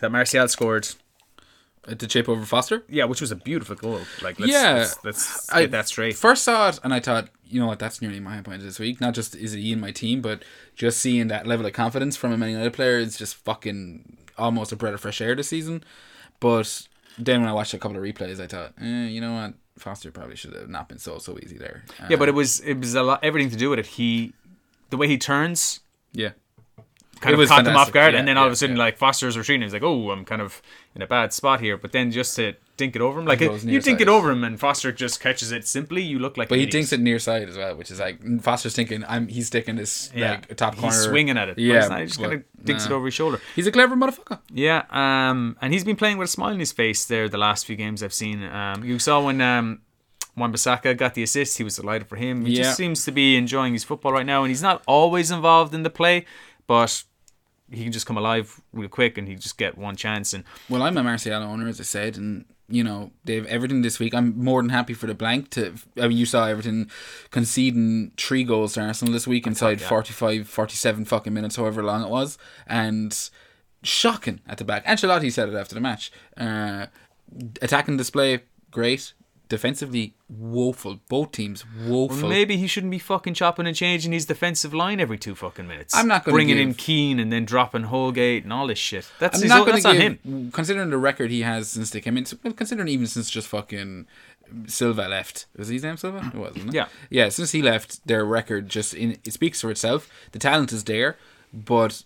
[0.00, 0.88] that Martial scored,
[1.86, 2.84] to chip over Foster.
[2.88, 4.00] yeah, which was a beautiful goal.
[4.22, 4.74] Like, let's, Yeah.
[4.74, 6.16] let's, let's I get that straight.
[6.16, 9.00] First saw it and I thought, you know what, that's nearly my point this week.
[9.00, 10.42] Not just is he in my team, but
[10.76, 14.70] just seeing that level of confidence from a Man United player is just fucking almost
[14.70, 15.82] a breath of fresh air this season.
[16.40, 16.86] But
[17.18, 20.10] then when I watched a couple of replays, I thought, eh, you know what, Foster
[20.10, 21.84] probably should have not been so so easy there.
[22.08, 23.86] yeah, but Uh, it was it was a lot everything to do with it.
[23.86, 24.32] He,
[24.90, 25.80] the way he turns,
[26.12, 26.30] yeah,
[27.20, 28.82] kind of caught them off guard, Yeah, and then all of a sudden, yeah.
[28.84, 29.62] like Foster's retreating.
[29.62, 30.60] He's like, "Oh, I'm kind of
[30.94, 33.80] in a bad spot here." But then just to dink it over him, like you
[33.80, 36.02] dink it over him, and Foster just catches it simply.
[36.02, 38.74] You look like, but he thinks it near side as well, which is like Foster's
[38.76, 40.94] thinking I'm he's sticking this Yeah, like top corner.
[40.94, 41.58] he's swinging at it.
[41.58, 43.40] Yeah, not, he just kind of dinks it over his shoulder.
[43.56, 44.40] He's a clever motherfucker.
[44.52, 47.66] Yeah, um, and he's been playing with a smile on his face there the last
[47.66, 48.42] few games I've seen.
[48.44, 49.80] Um, you saw when um,
[50.36, 52.44] Wan-Bissaka got the assist, he was delighted for him.
[52.44, 52.62] He Yeah.
[52.64, 55.82] just seems to be enjoying his football right now, and he's not always involved in
[55.82, 56.26] the play,
[56.68, 57.02] but
[57.70, 60.32] he can just come alive real quick and he just get one chance.
[60.32, 63.82] And Well, I'm a Martial owner, as I said, and you know they have Everton
[63.82, 64.14] this week.
[64.14, 65.50] I'm more than happy for the blank.
[65.50, 66.90] To I mean, you saw everything
[67.30, 69.88] conceding three goals to Arsenal this week inside yeah.
[69.88, 73.30] 45, 47 fucking minutes, however long it was, and
[73.82, 74.84] shocking at the back.
[74.86, 76.10] Ancelotti said it after the match.
[76.36, 76.86] Uh,
[77.60, 79.12] attacking display, great.
[79.48, 81.00] Defensively, woeful.
[81.08, 82.28] Both teams woeful.
[82.28, 85.94] maybe he shouldn't be fucking chopping and changing his defensive line every two fucking minutes.
[85.94, 89.10] I'm not gonna bringing in Keane and then dropping Holgate and all this shit.
[89.18, 90.50] That's his not going that's to on him.
[90.52, 92.26] considering the record he has since they came in.
[92.42, 94.06] Well, considering even since just fucking
[94.66, 95.46] Silva left.
[95.56, 96.18] Was his name Silva?
[96.18, 96.74] It was, wasn't it?
[96.74, 96.86] Yeah.
[97.10, 100.08] Yeah, since he left, their record just in it speaks for itself.
[100.32, 101.16] The talent is there,
[101.52, 102.02] but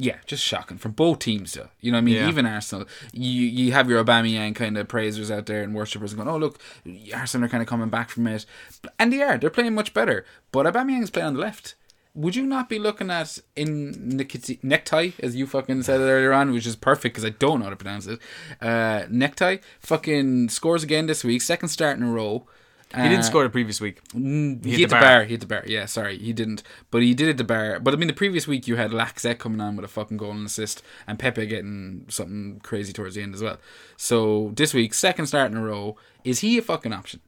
[0.00, 1.52] yeah, just shocking from both teams.
[1.52, 1.68] Though.
[1.80, 2.16] You know what I mean?
[2.16, 2.28] Yeah.
[2.28, 6.26] Even Arsenal, you you have your Aubameyang kind of praisers out there and worshippers going,
[6.26, 6.58] "Oh look,
[7.14, 8.46] Arsenal are kind of coming back from it,"
[8.98, 9.36] and they are.
[9.36, 10.24] They're playing much better.
[10.52, 11.74] But Aubameyang's playing on the left.
[12.14, 14.26] Would you not be looking at in
[14.62, 17.66] necktie, as you fucking said it earlier on, which is perfect because I don't know
[17.66, 18.18] how to pronounce it.
[18.60, 22.46] Uh, necktie fucking scores again this week, second start in a row.
[22.94, 24.02] He didn't score the previous week.
[24.08, 25.18] Mm, He, hit hit the the bar.
[25.18, 25.24] bar.
[25.24, 25.62] He hit the bar.
[25.66, 26.62] Yeah, sorry, he didn't.
[26.90, 27.78] But he did hit the bar.
[27.78, 30.32] But I mean, the previous week you had Lacazette coming on with a fucking goal
[30.32, 33.58] and assist, and Pepe getting something crazy towards the end as well.
[33.96, 37.20] So this week, second start in a row, is he a fucking option?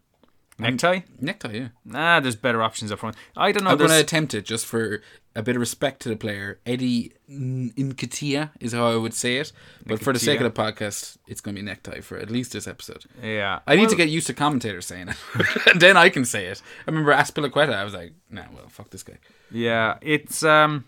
[0.59, 1.01] Necktie?
[1.21, 1.69] Necktie, yeah.
[1.85, 3.17] Nah, there's better options up front.
[3.37, 3.71] I don't know.
[3.71, 5.03] I'm going to attempt it just for
[5.35, 6.61] a bit of respect to the player.
[6.67, 9.53] Eddie Nketiah is how I would say it.
[9.87, 12.53] But for the sake of the podcast, it's going to be necktie for at least
[12.53, 13.05] this episode.
[13.23, 13.61] Yeah.
[13.67, 15.17] I need Well, to get used to commentators saying it.
[15.81, 16.61] then I can say it.
[16.87, 19.19] I remember Azpilicueta, I was like, nah, well, fuck this guy.
[19.51, 20.85] Yeah, it's um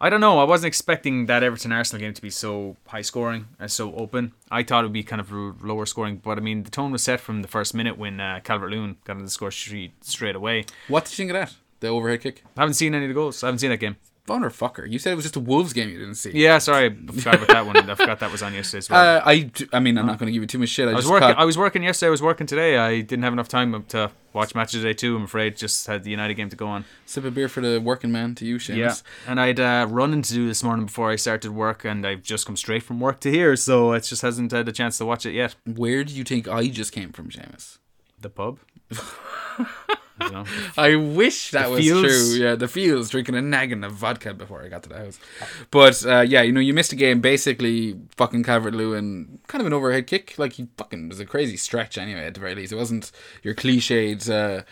[0.00, 0.38] I don't know.
[0.38, 4.32] I wasn't expecting that Everton Arsenal game to be so high scoring and so open.
[4.50, 7.02] I thought it would be kind of lower scoring, but I mean the tone was
[7.02, 10.36] set from the first minute when uh, Calvert Lewin got on the score sheet straight
[10.36, 10.66] away.
[10.88, 11.54] What did you think of that?
[11.80, 12.42] The overhead kick?
[12.56, 13.42] I haven't seen any of the goals.
[13.42, 13.96] I haven't seen that game.
[14.26, 14.90] Boner fucker.
[14.90, 16.32] You said it was just a Wolves game you didn't see.
[16.34, 17.76] Yeah, sorry, I forgot about that one.
[17.90, 19.18] I forgot that was on yesterday as well.
[19.18, 20.88] Uh, I, I mean, I'm not going to give you too much shit.
[20.88, 21.28] I, I was just working.
[21.28, 22.08] caught- I was working yesterday.
[22.08, 22.76] I was working today.
[22.76, 25.16] I didn't have enough time to watch matches today too.
[25.16, 25.56] I'm afraid.
[25.56, 26.84] Just had the United game to go on.
[27.06, 28.76] sip a beer for the working man to you, Seamus.
[28.76, 28.94] Yeah,
[29.30, 32.46] and I'd uh, running to do this morning before I started work, and I've just
[32.46, 35.24] come straight from work to here, so it just hasn't had a chance to watch
[35.24, 35.54] it yet.
[35.64, 37.78] Where do you think I just came from, Seamus?
[38.20, 38.58] The pub.
[40.20, 40.44] You know?
[40.78, 42.02] I wish that The was fields.
[42.08, 42.44] true.
[42.44, 45.18] Yeah, the fields drinking a nagging of vodka before I got to the house.
[45.70, 47.20] But uh, yeah, you know, you missed a game.
[47.20, 50.34] Basically, fucking Calvert Lewin, kind of an overhead kick.
[50.38, 52.26] Like he fucking was a crazy stretch anyway.
[52.26, 54.62] At the very least, it wasn't your cliched uh,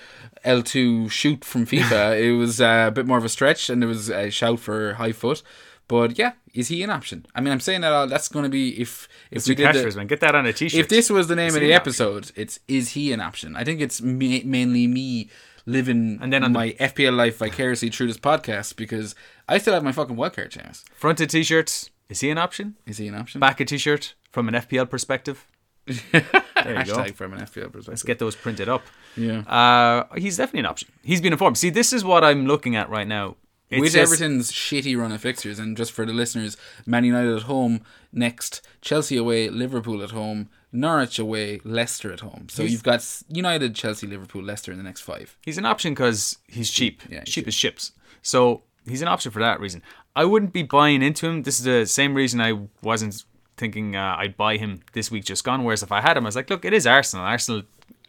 [0.45, 2.21] L two shoot from FIFA.
[2.25, 4.95] it was uh, a bit more of a stretch, and it was a shout for
[4.95, 5.43] high foot.
[5.89, 7.27] But yeah, is he an option?
[7.35, 9.75] I mean, I'm saying that all, that's going to be if if It's we did
[9.75, 10.07] the- man.
[10.07, 10.81] Get that on a t-shirt.
[10.81, 11.89] if this was the name Is of the an option?
[11.91, 13.57] episode, it's is he an option?
[13.57, 15.29] I think it's ma- mainly me
[15.67, 19.15] living And then on the- my FPL life vicariously through this podcast because
[19.49, 20.85] I still have my fucking wildcard chance.
[20.95, 22.77] Fronted t-shirts, is he an option?
[22.87, 23.41] Is he an option?
[23.41, 25.47] Back a t-shirt from an FPL perspective.
[26.65, 26.97] There you go.
[26.97, 27.89] Hashtag from an FPL perspective.
[27.89, 28.83] Let's get those printed up.
[29.17, 29.41] yeah.
[29.41, 30.89] Uh, he's definitely an option.
[31.03, 31.59] He's been informed.
[31.59, 33.37] See, this is what I'm looking at right now.
[33.71, 37.35] It's With just- Everton's shitty run of fixtures, and just for the listeners, Man United
[37.37, 37.81] at home
[38.13, 42.47] next, Chelsea away, Liverpool at home, Norwich away, Leicester at home.
[42.51, 45.37] So you've got United, Chelsea, Liverpool, Leicester in the next five.
[45.43, 47.01] He's an option because he's cheap.
[47.09, 47.93] Yeah, he's cheap as chips.
[48.23, 49.83] So he's an option for that reason.
[50.17, 51.43] I wouldn't be buying into him.
[51.45, 53.25] This is the same reason I wasn't
[53.57, 55.65] thinking uh, I'd buy him this week just gone.
[55.65, 57.25] Whereas if I had him, I was like, look, it is Arsenal.
[57.25, 57.63] Arsenal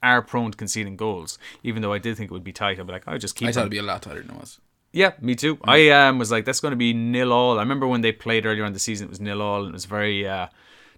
[0.03, 1.37] are prone to conceding goals.
[1.63, 3.47] Even though I did think it would be tight, I'd be like, I'll just keep
[3.47, 3.63] I thought him.
[3.63, 4.59] it'd be a lot tighter than it was.
[4.95, 5.59] Yeah, me too.
[5.65, 7.57] I um, was like, that's going to be nil all.
[7.57, 9.73] I remember when they played earlier in the season, it was nil all, and it
[9.73, 10.47] was a very uh,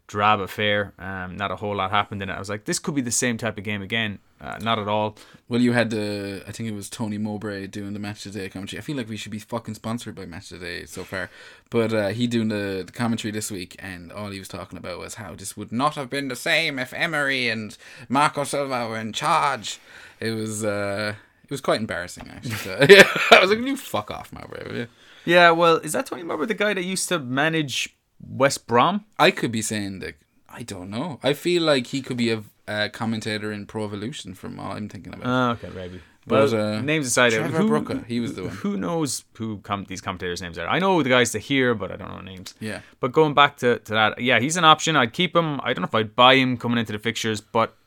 [0.05, 0.93] drab affair.
[0.99, 2.33] Um, not a whole lot happened in it.
[2.33, 4.19] I was like, this could be the same type of game again.
[4.39, 5.17] Uh, not at all.
[5.49, 8.79] Well, you had the, I think it was Tony Mowbray doing the Match Today commentary.
[8.79, 11.31] I feel like we should be fucking sponsored by Match Today so far.
[11.71, 14.99] But uh, he doing the, the commentary this week, and all he was talking about
[14.99, 17.75] was how this would not have been the same if Emery and
[18.09, 19.79] Marco Silva were in charge.
[20.19, 21.15] It was, uh,
[21.47, 22.55] it was quite embarrassing, actually.
[22.57, 24.87] So, yeah, I was like, you fuck off, Mowbray, you?
[25.25, 29.05] Yeah, well, is that Tony Mowbray, the guy that used to manage West Brom?
[29.17, 30.15] I could be saying that,
[30.49, 31.19] I don't know.
[31.23, 34.89] I feel like he could be a, a commentator in Pro Evolution from all I'm
[34.89, 35.25] thinking about.
[35.27, 36.01] Oh, okay, maybe.
[36.25, 38.51] But, Well, uh, names aside, Trevor who, Brooker, he was the one.
[38.57, 40.67] Who knows who com- these commentators' names are?
[40.67, 42.53] I know the guys to hear, but I don't know names.
[42.59, 42.81] Yeah.
[42.99, 44.97] But going back to, to that, yeah, he's an option.
[44.97, 45.61] I'd keep him.
[45.63, 47.77] I don't know if I'd buy him coming into the fixtures, but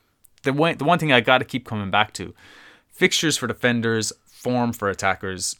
[0.43, 2.35] the one the one thing I got to keep coming back to:
[2.91, 5.57] fixtures for defenders, form for attackers.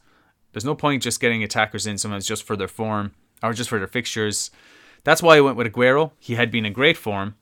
[0.53, 3.13] There's no point just getting attackers in sometimes just for their form
[3.43, 4.51] or just for their fixtures.
[5.05, 6.13] That's why I went with Aguero.
[6.19, 7.37] He had been in great form.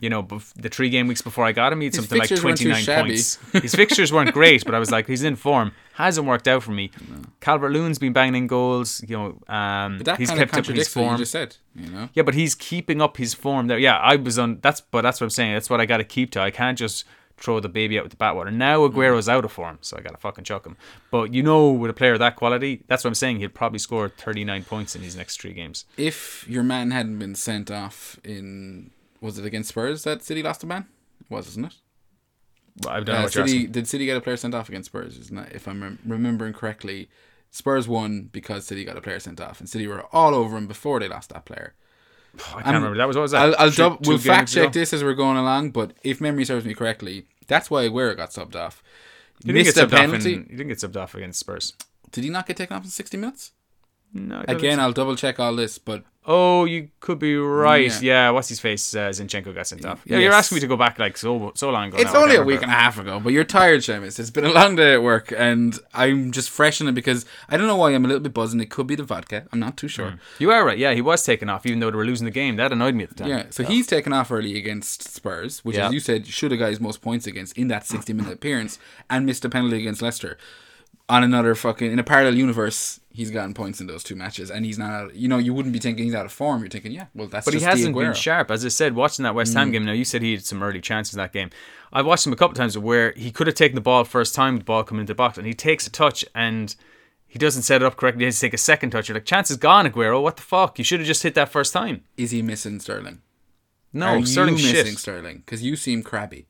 [0.00, 2.28] You know, the three game weeks before I got him, he had His something like
[2.28, 3.38] fixtures weren't too 29 points.
[3.52, 5.72] His fixtures weren't great, but I was like, he's in form.
[5.94, 6.90] Hasn't worked out for me.
[7.40, 9.02] Calvert Lewin's been banging in goals.
[9.06, 11.32] You know, um, But that he's kind of kept up his contradicts what you just
[11.32, 12.08] said, you know?
[12.12, 13.78] Yeah, but he's keeping up his form there.
[13.78, 14.58] Yeah, I was on.
[14.62, 15.54] That's but that's what I'm saying.
[15.54, 16.40] That's what I got to keep to.
[16.40, 17.04] I can't just
[17.36, 18.52] throw the baby out with the bathwater.
[18.52, 20.76] Now Aguero's out of form, so I got to fucking chuck him.
[21.10, 23.38] But you know, with a player of that quality, that's what I'm saying.
[23.38, 25.84] He'll probably score 39 points in these next three games.
[25.96, 30.62] If your man hadn't been sent off in, was it against Spurs that City lost
[30.62, 30.86] a man?
[31.20, 31.74] It was, isn't it?
[32.76, 34.68] But I don't know Uh, what you're City did City get a player sent off
[34.68, 35.16] against Spurs?
[35.18, 35.52] Isn't it?
[35.54, 37.08] If I'm rem- remembering correctly,
[37.50, 40.66] Spurs won because City got a player sent off, and City were all over him
[40.66, 41.74] before they lost that player.
[42.54, 42.96] I can't remember.
[42.96, 43.42] That was what was that?
[43.42, 46.64] I'll, I'll dub- we'll fact check this as we're going along, but if memory serves
[46.64, 48.82] me correctly, that's why Aguero got subbed off.
[49.42, 50.34] He didn't, Missed get a subbed off penalty.
[50.34, 51.74] in, he didn't get subbed off against Spurs.
[52.10, 53.52] Did he not get taken off in 60 minutes?
[54.14, 54.44] No.
[54.46, 56.04] Again, I'll double check all this, but.
[56.26, 57.90] Oh, you could be right.
[58.00, 58.28] Yeah.
[58.28, 58.30] Yeah.
[58.30, 58.94] What's his face?
[58.94, 60.00] Uh, Zinchenko got sent off.
[60.06, 60.22] Yeah, Yes.
[60.24, 61.98] you're asking me to go back like so so long ago.
[61.98, 64.18] It's now, only a week and a half ago, but you're tired, Seamus.
[64.18, 67.58] It's been a long day at work, and I'm just fresh in it because I
[67.58, 68.58] don't know why I'm a little bit buzzing.
[68.60, 69.46] It could be the vodka.
[69.52, 70.14] I'm not too sure.
[70.38, 70.78] You are right.
[70.78, 72.56] Yeah, he was taken off, even though they were losing the game.
[72.56, 73.28] That annoyed me at the time.
[73.28, 75.88] Yeah, so he's taken off early against Spurs, which, Yeah.
[75.88, 78.78] as you said, should have got his most points against in that 60 minute appearance,
[79.10, 80.38] and missed a penalty against Leicester.
[81.06, 84.64] On another fucking in a parallel universe, he's gotten points in those two matches, and
[84.64, 85.14] he's not.
[85.14, 86.60] You know, you wouldn't be thinking he's out of form.
[86.60, 87.44] You're thinking, yeah, well, that's.
[87.44, 88.12] But he hasn't been.
[88.12, 88.14] Mm.
[88.14, 88.50] sharp.
[88.50, 90.80] As I said, watching that West Ham game, now you said he had some early
[90.80, 91.50] chances in that game.
[91.92, 94.56] I watched him a couple times where he could have taken the ball first time,
[94.56, 96.74] the ball coming into the box, and he takes a touch and
[97.34, 98.20] he doesn't set it up correctly.
[98.20, 99.08] He has to take a second touch.
[99.08, 100.22] You're like, chance is gone, Aguero.
[100.22, 100.78] What the fuck?
[100.78, 102.04] You should have just hit that first time.
[102.16, 103.22] Is he missing Sterling?
[103.92, 104.98] No, Are Sterling you missing shit.
[104.98, 105.36] Sterling?
[105.38, 106.46] Because you seem crabby.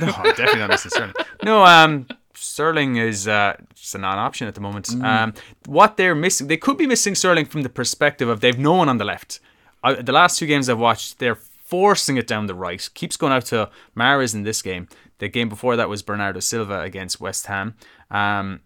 [0.00, 1.14] No, I'm definitely not missing Sterling.
[1.42, 4.86] No, um, Sterling is uh, just a non-option at the moment.
[4.86, 5.04] Mm.
[5.04, 5.34] Um,
[5.66, 8.88] what they're missing, they could be missing Sterling from the perspective of they've no one
[8.88, 9.40] on the left.
[9.82, 12.88] I, the last two games I've watched, they're forcing it down the right.
[12.94, 14.88] Keeps going out to Mahrez in this game.
[15.18, 17.74] The game before that was Bernardo Silva against West Ham.
[18.10, 18.60] Um,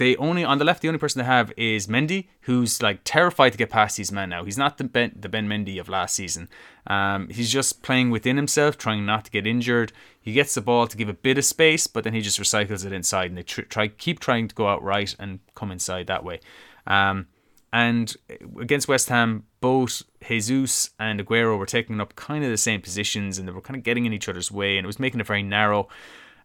[0.00, 3.50] they only on the left, the only person they have is Mendy, who's like terrified
[3.50, 4.44] to get past these men now.
[4.44, 6.48] He's not the Ben the Ben Mendy of last season.
[6.86, 9.92] Um, he's just playing within himself, trying not to get injured.
[10.18, 12.86] He gets the ball to give a bit of space, but then he just recycles
[12.86, 16.06] it inside, and they tr- try keep trying to go out right and come inside
[16.06, 16.40] that way.
[16.86, 17.26] Um,
[17.70, 18.16] and
[18.58, 23.38] against West Ham, both Jesus and Aguero were taking up kind of the same positions,
[23.38, 25.26] and they were kind of getting in each other's way, and it was making it
[25.26, 25.88] very narrow.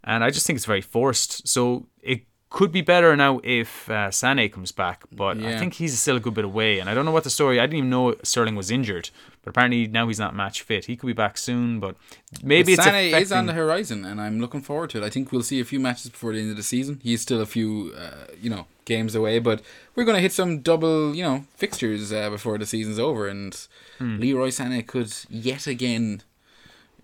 [0.04, 1.48] And I just think it's very forced.
[1.48, 6.00] So it could be better now if uh, Sane comes back, but I think he's
[6.00, 6.80] still a good bit away.
[6.80, 7.60] And I don't know what the story.
[7.60, 9.10] I didn't even know Sterling was injured
[9.42, 10.86] But apparently now he's not match fit.
[10.86, 11.96] He could be back soon, but
[12.44, 15.04] maybe But it's Sané is on the horizon, and I'm looking forward to it.
[15.06, 17.00] I think we'll see a few matches before the end of the season.
[17.04, 19.62] He's still a few, uh, you know, games away, but
[19.96, 23.68] we're going to hit some double, you know, fixtures uh, before the season's over, and
[23.98, 24.20] Hmm.
[24.20, 26.22] Leroy Sané could yet again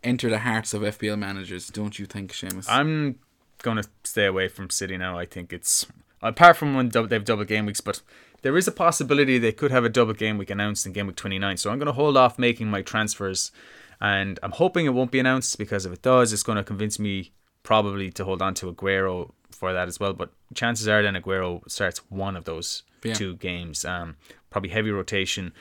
[0.04, 1.68] enter the hearts of FPL managers.
[1.68, 2.66] Don't you think, Seamus?
[2.70, 3.16] I'm
[3.62, 5.18] going to stay away from City now.
[5.18, 5.86] I think it's
[6.22, 8.02] apart from when they've double game weeks, but
[8.42, 11.16] there is a possibility they could have a double game week announced in game week
[11.16, 11.58] 29.
[11.58, 13.52] So I'm going to hold off making my transfers,
[14.00, 17.00] and I'm hoping it won't be announced because if it does, it's going to convince
[17.00, 17.32] me
[17.64, 20.14] probably to hold on to Aguero for that as well.
[20.14, 23.14] But chances are then Aguero starts one of those Yeah.
[23.14, 23.86] two games.
[23.86, 24.16] Um,
[24.50, 25.54] probably heavy rotation,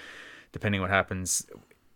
[0.52, 1.46] depending what happens.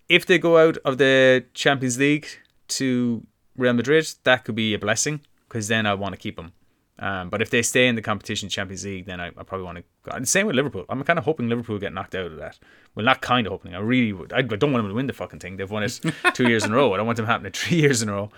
[0.08, 2.26] If they go out of the Champions League
[2.68, 5.20] to Real Madrid, that could be a blessing
[5.54, 6.52] because then I want to keep them.
[6.98, 9.78] Um, but if they stay in the competition Champions League, then I, I probably want
[9.78, 10.16] to.
[10.16, 10.84] And same with Liverpool.
[10.88, 12.58] I'm kind of hoping Liverpool get knocked out of that.
[12.94, 13.72] Well, not kind of hoping.
[13.72, 14.32] I really would.
[14.32, 15.56] I don't want them to win the fucking thing.
[15.56, 16.00] They've won it
[16.34, 16.92] two years in a row.
[16.92, 18.30] I don't want them happening three years in a row.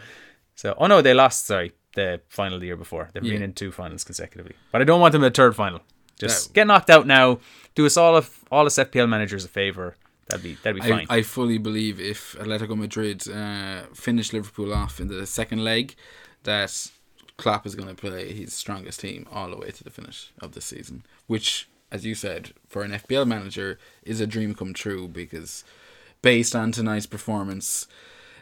[0.56, 1.46] So, oh no, they lost.
[1.46, 3.08] Sorry, the final the year before.
[3.14, 4.56] They've been in two finals consecutively.
[4.72, 5.80] But I don't want them in a third final.
[6.18, 7.40] Just get knocked out now.
[7.74, 9.96] Do us all of all us FPL managers a favor.
[10.28, 11.06] That'd be that'd be I, fine.
[11.08, 15.94] I fully believe if Atletico Madrid uh, finish Liverpool off in the second leg,
[16.44, 16.90] that
[17.36, 20.52] Klopp is going to play his strongest team all the way to the finish of
[20.52, 21.04] the season.
[21.26, 25.64] Which, as you said, for an FPL manager, is a dream come true because
[26.22, 27.86] based on tonight's performance,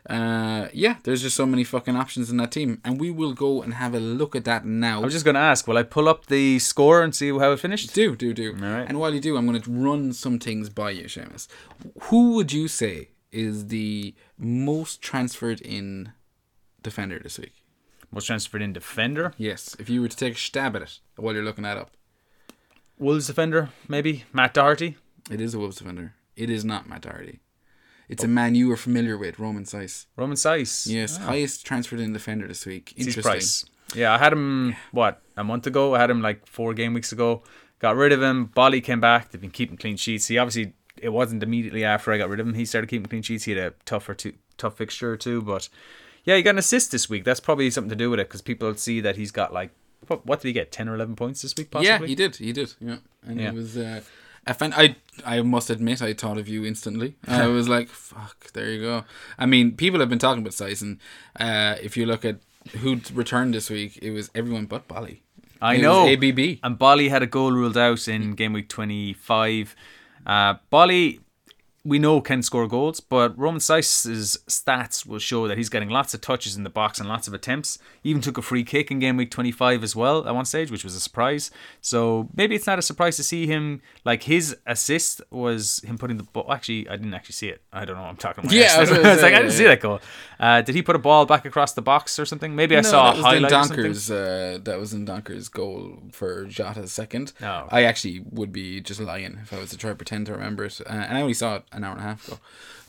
[0.08, 3.62] uh, yeah, there's just so many fucking options in that team, and we will go
[3.62, 5.00] and have a look at that now.
[5.00, 7.52] I was just going to ask, will I pull up the score and see how
[7.52, 7.94] it finished?
[7.94, 8.52] Do, do, do.
[8.52, 8.88] Alright.
[8.88, 11.48] And while you do, I'm going to run some things by you, Seamus.
[12.02, 16.12] Who would you say is the most transferred in
[16.82, 17.63] defender this week?
[18.14, 19.34] Was transferred in defender.
[19.36, 21.90] Yes, if you were to take a stab at it while you're looking that up.
[22.98, 24.96] Wolves defender, maybe Matt Doherty.
[25.30, 26.14] It is a Wolves defender.
[26.36, 27.40] It is not Matt Doherty.
[28.08, 30.06] It's a man you are familiar with, Romain Saiss.
[30.16, 30.86] Romain Saiss.
[30.86, 31.26] Yes, ah.
[31.26, 32.92] highest transferred in defender this week.
[32.96, 33.22] Interesting.
[33.22, 33.64] price.
[33.94, 35.94] Yeah, I had him what a month ago.
[35.94, 37.42] I had him like four game weeks ago.
[37.78, 38.48] Got rid of him.
[38.54, 39.30] Boly came back.
[39.30, 40.26] They've been keeping clean sheets.
[40.26, 42.54] He obviously it wasn't immediately after I got rid of him.
[42.54, 43.44] He started keeping clean sheets.
[43.44, 45.68] He had a tougher two, tough fixture or two, but
[46.24, 47.24] yeah, he got an assist this week.
[47.24, 49.70] That's probably something to do with it because people see that he's got like
[50.06, 50.70] what, did he get?
[50.70, 51.70] Ten or eleven points this week?
[51.70, 51.88] Possibly.
[51.88, 52.36] Yeah, he did.
[52.36, 52.74] He did.
[52.80, 53.48] Yeah, and Yeah.
[53.48, 53.76] it was.
[53.78, 54.00] Uh,
[54.46, 57.14] I find I I must admit I thought of you instantly.
[57.26, 59.04] I was like, "Fuck, there you go."
[59.38, 60.98] I mean, people have been talking about Syson.
[61.40, 62.36] Uh, if you look at
[62.80, 65.20] who returned this week, it was everyone but Boly.
[65.62, 66.06] I It know.
[66.06, 66.58] ABB.
[66.62, 69.74] And Boly had a goal ruled out in game week 25.
[70.26, 71.20] Uh, Boly,
[71.84, 76.14] we know can score goals, but Romain Saiss's stats will show that he's getting lots
[76.14, 77.78] of touches in the box and lots of attempts.
[78.02, 80.70] He even took a free kick in game week 25 as well at one stage,
[80.70, 81.50] which was a surprise.
[81.82, 83.82] So maybe it's not a surprise to see him.
[84.02, 86.50] Like his assist was him putting the ball.
[86.50, 87.60] Actually, I didn't actually see it.
[87.70, 88.02] I don't know.
[88.02, 88.54] what I'm talking about.
[88.54, 90.00] Yeah, I I was was, gonna say, like, I didn't yeah, see that goal.
[90.40, 92.54] Uh, did he put a ball back across the box or something?
[92.56, 93.52] Maybe I saw that a highlight.
[93.52, 94.10] Donker's.
[94.10, 97.32] Uh, that was in Donker's goal for Jota's second.
[97.42, 97.68] Oh.
[97.70, 100.64] I actually would be just lying if I was to try to pretend to remember
[100.64, 100.80] it.
[100.80, 102.38] Uh, and I only saw it an hour and a half ago.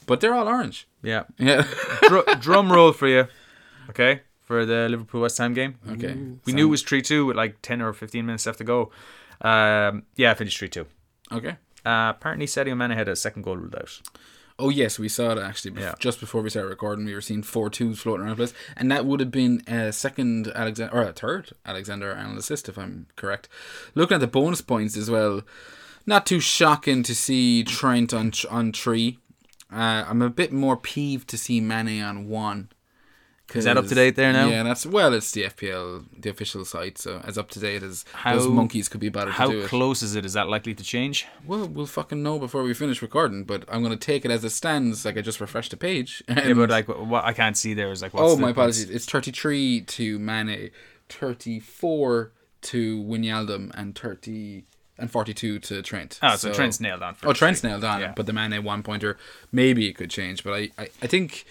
[0.05, 0.87] But they're all orange.
[1.01, 1.23] Yeah.
[1.37, 1.65] Yeah.
[2.03, 3.27] Dr- drum roll for you,
[3.89, 5.75] okay, for the Liverpool West Ham game.
[5.91, 6.15] okay.
[6.45, 8.91] We knew it was three two with like ten or fifteen minutes left to go.
[9.41, 10.85] Um, yeah, I finished three two.
[11.31, 11.57] Okay.
[11.85, 14.01] Uh, apparently, Sadio Mane had a second goal ruled out.
[14.57, 15.71] Oh yes, we saw it actually.
[15.71, 15.95] bef- Yeah.
[15.99, 18.89] Just before we started recording, we were seeing four twos floating around the place, and
[18.91, 23.07] that would have been a second Alexander or a third Alexander Arnold assist, if I'm
[23.17, 23.49] correct.
[23.95, 25.41] Looking at the bonus points as well,
[26.05, 29.19] not too shocking to see Trent on on three.
[29.71, 32.69] Uh, I'm a bit more peeved to see Mane on one.
[33.53, 34.47] Is that up to date there now?
[34.47, 38.03] Yeah, that's well, it's the FPL, the official site, so as up to date as
[38.11, 39.67] How- those monkeys could be bothered How to do it.
[39.67, 40.25] close is it?
[40.25, 41.27] Is that likely to change?
[41.45, 44.49] Well, we'll fucking know before we finish recording, but I'm gonna take it as it
[44.49, 45.05] stands.
[45.05, 46.23] Like I just refreshed the page.
[46.35, 48.89] Yeah, but like what I can't see there is like what's oh, my apologies.
[48.89, 50.71] It's 33 to Mane,
[51.09, 54.65] 34 to Wijnaldum, and 30
[54.97, 56.19] and 42 to Trent.
[56.23, 57.15] Oh, so, Trent's nailed on.
[57.15, 57.69] For Oh, this Trent's week.
[57.71, 58.13] nailed on, Yeah.
[58.15, 59.17] but the Mane one pointer
[59.51, 60.43] maybe it could change.
[60.43, 61.45] But I, I, I think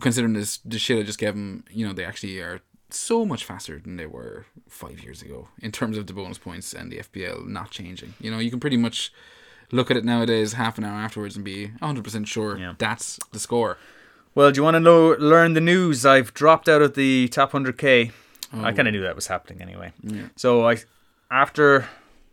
[0.00, 3.44] considering this the shit I just gave him, you know, they actually are so much
[3.44, 6.98] faster than they were five years ago in terms of the bonus points and the
[6.98, 8.14] FPL not changing.
[8.20, 9.12] You know, you can pretty much
[9.70, 12.74] look at it nowadays half an hour afterwards and be 100% sure Yeah.
[12.76, 13.78] that's the score.
[14.34, 16.04] Well, do you want to know learn the news?
[16.06, 18.10] I've dropped out of the top 100k.
[18.54, 19.92] I kind of knew that was happening anyway.
[20.02, 20.28] Yeah.
[20.36, 20.76] So I
[21.30, 21.88] after well,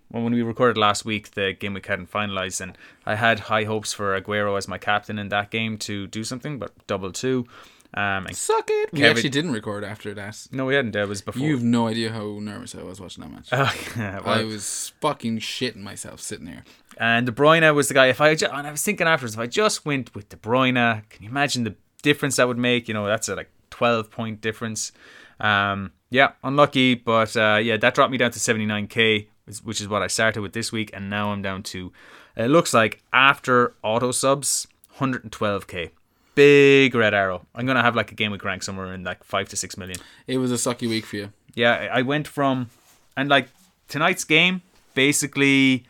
[0.10, 3.94] when we recorded last week, the game week hadn't finalized, and I had high hopes
[3.94, 7.46] for Aguero as my captain in that game to do something, but double two.
[7.92, 8.94] Um, and Suck it.
[8.94, 10.48] We actually didn't record after that.
[10.52, 10.96] no, we hadn't.
[10.96, 11.42] It was before.
[11.42, 13.50] You've no idea how nervous I was watching that match.
[13.98, 16.64] Well, I was fucking shitting myself sitting here.
[16.98, 18.08] And De Bruyne was the guy.
[18.08, 21.02] If I ju- and I was thinking afterwards, if I just went with De Bruyne,
[21.10, 22.88] can you imagine the difference that would make?
[22.88, 24.92] You know, that's a like twelve point difference.
[25.40, 29.30] Um, yeah, unlucky, but uh, yeah, that dropped me down to seventy nine k,
[29.64, 31.92] which is what I started with this week, and now I'm down to.
[32.36, 35.92] It looks like after auto subs, hundred and twelve k.
[36.36, 37.46] Big red arrow.
[37.54, 39.98] I'm gonna have like a game with rank somewhere in like five to six million.
[40.28, 41.34] It was a sucky week for you.
[41.54, 42.70] Yeah, I went from
[43.18, 43.50] and like
[43.88, 44.62] tonight's game
[44.94, 45.86] basically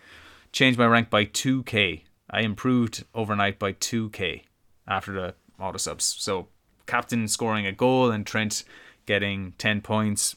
[0.51, 2.01] changed my rank by 2k.
[2.29, 4.43] I improved overnight by 2k
[4.87, 6.05] after the auto subs.
[6.05, 6.47] So
[6.87, 8.63] captain scoring a goal and Trent
[9.05, 10.35] getting 10 points.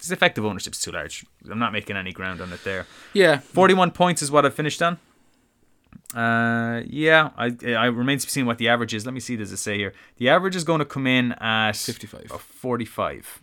[0.00, 1.24] His effective ownership's too large.
[1.50, 2.86] I'm not making any ground on it there.
[3.12, 4.98] Yeah, 41 points is what I finished on.
[6.14, 9.04] Uh, yeah, I I remains to be seen what the average is.
[9.04, 9.36] Let me see.
[9.36, 9.92] Does it say here?
[10.16, 12.32] The average is going to come in at 55.
[12.32, 13.40] a 45.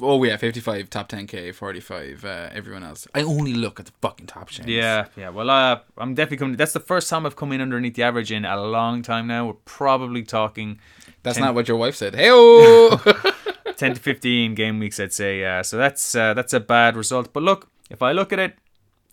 [0.00, 2.24] Oh yeah, fifty-five top ten k, forty-five.
[2.24, 3.06] Uh, everyone else.
[3.14, 4.68] I only look at the fucking top chains.
[4.68, 5.28] Yeah, yeah.
[5.28, 6.56] Well, uh, I'm definitely coming.
[6.56, 9.46] That's the first time I've come in underneath the average in a long time now.
[9.46, 10.80] We're probably talking
[11.22, 12.14] that's 10 not what your wife said.
[12.14, 13.00] Hey oh.
[13.82, 15.44] 10 to 15 game weeks, I'd say.
[15.44, 17.32] Uh, so that's uh, that's a bad result.
[17.32, 18.54] But look, if I look at it,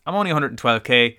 [0.05, 1.17] I'm only 112k.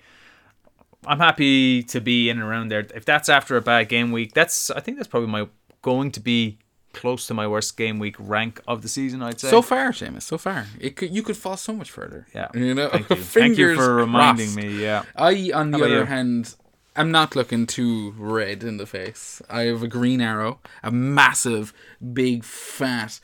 [1.05, 2.85] I'm happy to be in and around there.
[2.95, 5.47] If that's after a bad game week, that's I think that's probably my
[5.81, 6.59] going to be
[6.93, 9.21] close to my worst game week rank of the season.
[9.21, 9.49] I'd say.
[9.49, 10.23] so far, Seamus.
[10.23, 12.27] So far, it could you could fall so much further.
[12.33, 12.89] yeah, You know.
[12.89, 13.15] Thank you.
[13.39, 14.67] Thank you for reminding crossed.
[14.67, 14.81] me.
[14.81, 15.03] Yeah.
[15.15, 16.55] I, on the How other hand,
[16.95, 19.41] I'm not looking too red in the face.
[19.49, 21.73] I have a green arrow, a massive,
[22.13, 23.19] big, fat,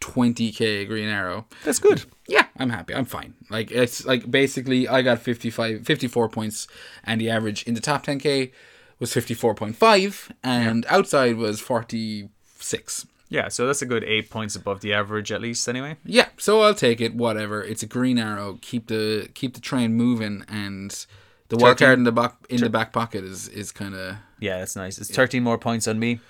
[0.00, 1.46] 20k green arrow.
[1.64, 2.04] That's good.
[2.26, 2.94] Yeah, I'm happy.
[2.94, 3.34] I'm fine.
[3.50, 6.66] Like it's like basically I got 55 54 points
[7.04, 8.52] and the average in the top 10k
[8.98, 13.06] was 54.5 and outside was 46.
[13.30, 15.68] Yeah, so that's a good eight points above the average at least.
[15.68, 15.96] Anyway.
[16.04, 17.62] Yeah, so I'll take it whatever.
[17.62, 18.58] It's a green arrow.
[18.62, 21.06] Keep the keep the train moving and
[21.48, 24.58] the wild card in the back in the back pocket is is kind of Yeah,
[24.58, 24.98] that's nice.
[24.98, 26.20] It's 13 more points on me.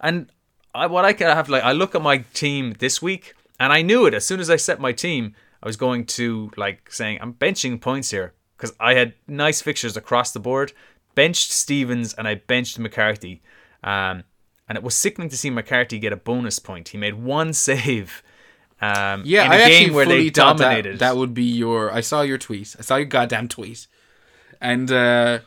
[0.00, 0.30] And
[0.74, 3.82] I, what I could have, like, I look at my team this week, and I
[3.82, 5.34] knew it as soon as I set my team.
[5.62, 9.96] I was going to, like, saying, I'm benching points here because I had nice fixtures
[9.96, 10.72] across the board.
[11.14, 13.42] Benched Stephens and I benched McCarthy.
[13.84, 14.24] Um,
[14.68, 16.88] and it was sickening to see McCarthy get a bonus point.
[16.88, 18.22] He made one save.
[18.80, 20.98] Um, Yeah, in a I game actually where fully they thought that- dominated.
[21.00, 21.92] That, would be your.
[21.92, 22.74] I saw your tweet.
[22.78, 23.86] I saw your goddamn tweet,
[24.60, 25.40] and uh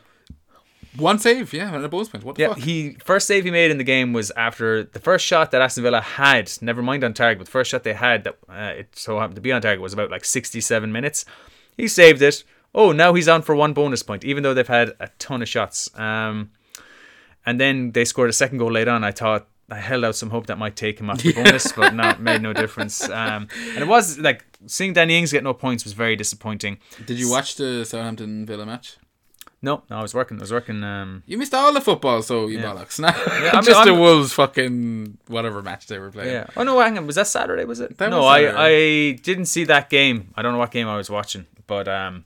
[0.98, 1.52] one save.
[1.52, 2.24] Yeah, and a bonus point.
[2.24, 2.58] What the Yeah, fuck?
[2.58, 5.82] he first save he made in the game was after the first shot that Aston
[5.82, 6.50] Villa had.
[6.60, 9.36] Never mind on target, but the first shot they had that uh, it so happened
[9.36, 11.24] to be on target was about like 67 minutes.
[11.76, 12.44] He saved it.
[12.74, 15.48] Oh, now he's on for one bonus point, even though they've had a ton of
[15.48, 15.90] shots.
[15.98, 16.50] Um,
[17.44, 19.04] and then they scored a second goal later on.
[19.04, 21.94] I thought I held out some hope that might take him off the bonus, but
[21.94, 23.08] not made no difference.
[23.08, 26.78] Um, and it was like seeing Danny Ings get no points was very disappointing.
[27.06, 28.96] Did you watch the Southampton Villa match?
[29.62, 30.36] No, no, I was working.
[30.38, 30.84] I was working.
[30.84, 33.00] Um, You missed all the football, so you bollocks.
[33.00, 36.30] Not I mean, just the I'm- Wolves fucking whatever match they were playing.
[36.32, 36.46] Yeah.
[36.56, 37.06] Oh no, hang on.
[37.06, 37.64] Was that Saturday?
[37.64, 37.96] Was it?
[37.98, 40.32] That no, was I I didn't see that game.
[40.36, 42.24] I don't know what game I was watching, but um,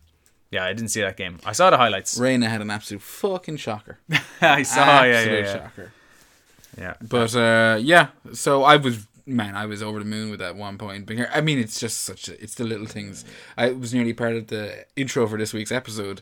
[0.51, 1.39] yeah, I didn't see that game.
[1.47, 2.19] I saw the highlights.
[2.19, 3.99] Reina had an absolute fucking shocker.
[4.41, 5.05] I saw.
[5.05, 5.53] Yeah, yeah, Absolute yeah.
[5.55, 5.93] shocker.
[6.77, 6.95] yeah.
[7.01, 10.77] But uh, yeah, so I was man, I was over the moon with that one
[10.79, 11.09] point.
[11.33, 13.25] I mean, it's just such a, it's the little things.
[13.57, 16.21] I was nearly part of the intro for this week's episode.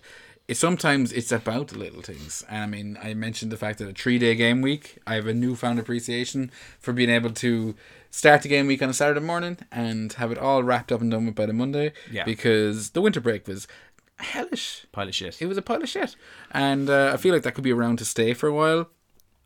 [0.48, 3.88] It, sometimes it's about the little things, and I mean, I mentioned the fact that
[3.88, 7.74] a three day game week, I have a newfound appreciation for being able to
[8.10, 11.10] start the game week on a Saturday morning and have it all wrapped up and
[11.10, 11.92] done with by the Monday.
[12.10, 12.24] Yeah.
[12.24, 13.68] Because the winter break was
[14.16, 14.86] hellish.
[14.90, 15.36] Pile of shit.
[15.40, 16.16] It was a pile of shit,
[16.50, 18.88] and uh, I feel like that could be around to stay for a while.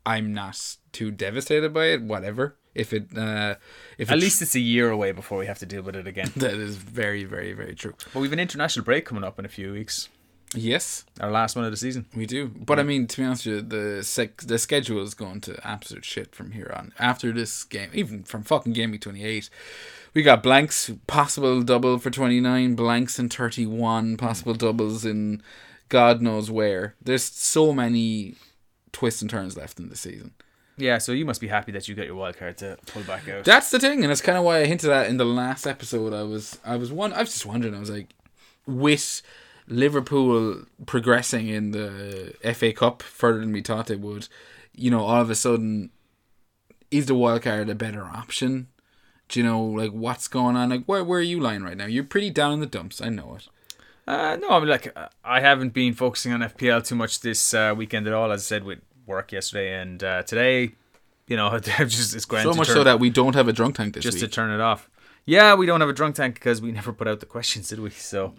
[0.05, 2.01] I'm not too devastated by it.
[2.01, 2.55] Whatever.
[2.75, 3.55] If it, uh,
[3.99, 6.07] if At it- least it's a year away before we have to deal with it
[6.07, 6.31] again.
[6.37, 7.93] that is very, very, very true.
[8.13, 10.09] But we've an international break coming up in a few weeks.
[10.55, 12.05] Yes, Our last one of the season.
[12.15, 12.47] we do.
[12.47, 15.59] But I mean, to be honest with you, the sec- the schedule is going to
[15.67, 16.93] absolute shit from here on.
[16.99, 19.49] After this game, even from fucking game week twenty eight,
[20.13, 25.41] we got blanks, possible double for twenty nine, blanks in thirty one, possible doubles in
[25.89, 26.95] God knows where.
[27.01, 28.35] There's so many
[28.91, 30.33] twists and turns left in the season.
[30.75, 33.29] Yeah, so you must be happy that you got your wild card to pull back
[33.29, 33.43] out.
[33.45, 36.13] That's the thing, and that's kind of why I hinted at in the last episode.
[36.13, 37.13] I was, I was one.
[37.13, 37.75] I was just wondering.
[37.75, 38.09] I was like,
[38.65, 39.21] with
[39.67, 44.27] Liverpool progressing in the FA Cup further than we thought they would,
[44.75, 45.89] you know, all of a sudden,
[46.91, 48.67] is the wild card a better option?
[49.29, 50.69] Do you know, like, what's going on?
[50.69, 51.85] Like, where where are you lying right now?
[51.85, 53.01] You're pretty down in the dumps.
[53.01, 53.47] I know it.
[54.05, 57.73] Uh, no, I mean, like, I haven't been focusing on FPL too much this uh,
[57.75, 60.75] weekend at all, as I said, with work yesterday and uh, today.
[61.27, 63.75] You know, just it's grand So much turn, so that we don't have a drunk
[63.75, 64.11] tank this week.
[64.11, 64.89] just to turn it off.
[65.25, 67.79] Yeah, we don't have a drunk tank because we never put out the questions, did
[67.79, 67.89] we?
[67.91, 68.33] So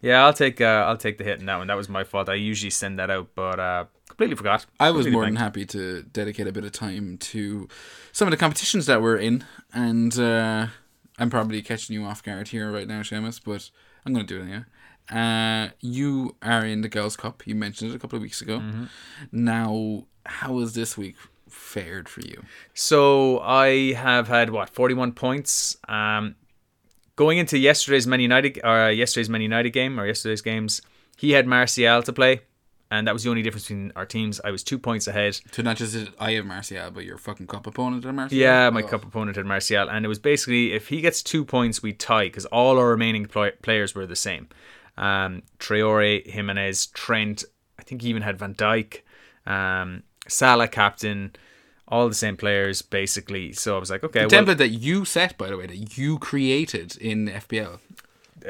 [0.00, 1.66] yeah, I'll take uh, I'll take the hit in that one.
[1.66, 2.28] That was my fault.
[2.28, 4.66] I usually send that out, but uh, completely forgot.
[4.78, 7.68] I was Completely more than happy to dedicate a bit of time to
[8.12, 10.68] some of the competitions that we're in, and uh,
[11.18, 13.70] I'm probably catching you off guard here right now, Seamus, but
[14.06, 14.64] I'm going to do it anyway.
[15.10, 17.46] Uh, you are in the Girls' Cup.
[17.46, 18.58] You mentioned it a couple of weeks ago.
[18.58, 18.84] Mm-hmm.
[19.32, 21.16] Now, how has this week
[21.68, 22.42] fared for you?
[22.74, 25.76] So I have had what forty one points.
[25.88, 26.34] Um,
[27.16, 30.82] going into yesterday's Man United or yesterday's Man United game or yesterday's games,
[31.16, 32.40] he had Martial to play,
[32.90, 34.40] and that was the only difference between our teams.
[34.44, 35.38] I was two points ahead.
[35.52, 38.38] So not just I have Martial, but your fucking cup opponent had Martial.
[38.38, 38.86] Yeah, my Oh.
[38.88, 42.24] cup opponent had Martial, and it was basically if he gets two points, we tie
[42.26, 44.48] because all our remaining pl- players were the same.
[44.96, 47.44] Um, Traore, Jimenez, Trent.
[47.78, 49.02] I think he even had Van Dijk,
[49.46, 51.34] um, Salah captain,
[51.88, 53.52] all the same players basically.
[53.52, 55.98] So I was like, okay, The well, template that you set, by the way, that
[55.98, 57.80] you created in FPL.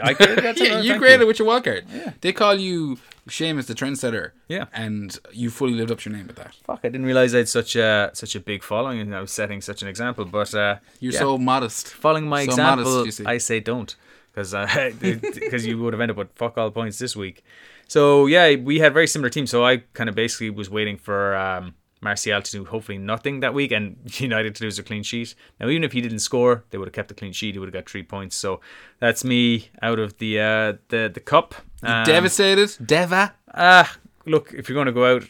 [0.02, 0.60] I created that.
[0.60, 2.20] yeah, you created it with your wildcard.
[2.20, 4.32] They call you Seamus the trendsetter.
[4.48, 4.66] Yeah.
[4.72, 6.54] And you fully lived up to your name with that.
[6.64, 9.32] Fuck, I didn't realize I had such a such a big following, and I was
[9.32, 10.24] setting such an example.
[10.24, 11.18] But uh, You're yeah.
[11.20, 11.88] so modest.
[11.88, 13.24] following my so example, modest, you see.
[13.24, 13.94] I say don't,
[14.34, 14.52] because
[15.00, 17.44] because you would have ended up with fuck all points this week.
[17.86, 19.50] So yeah, we had very similar teams.
[19.50, 23.54] So I kind of basically was waiting for um, Martial to do hopefully nothing that
[23.54, 25.34] week, and United to lose a clean sheet.
[25.60, 27.54] Now even if he didn't score, they would have kept the clean sheet.
[27.54, 28.36] He would have got three points.
[28.36, 28.60] So
[29.00, 31.54] that's me out of the uh, the the cup.
[31.82, 32.76] Um, Devastated.
[32.84, 33.34] Deva.
[33.54, 33.96] Ah,
[34.26, 35.24] look, if you're going to go out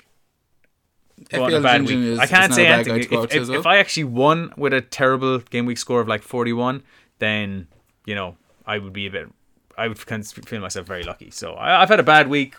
[1.31, 1.91] go on a bad week.
[1.99, 2.95] is- I can't say anything.
[2.97, 3.61] guy to go out If, if, well.
[3.61, 6.83] if I actually won with a terrible game week score of like 41,
[7.19, 7.67] then,
[8.07, 9.29] you know, I would be a bit,
[9.77, 11.31] I would kind of feel myself very lucky.
[11.31, 12.55] So I, I've had a bad week.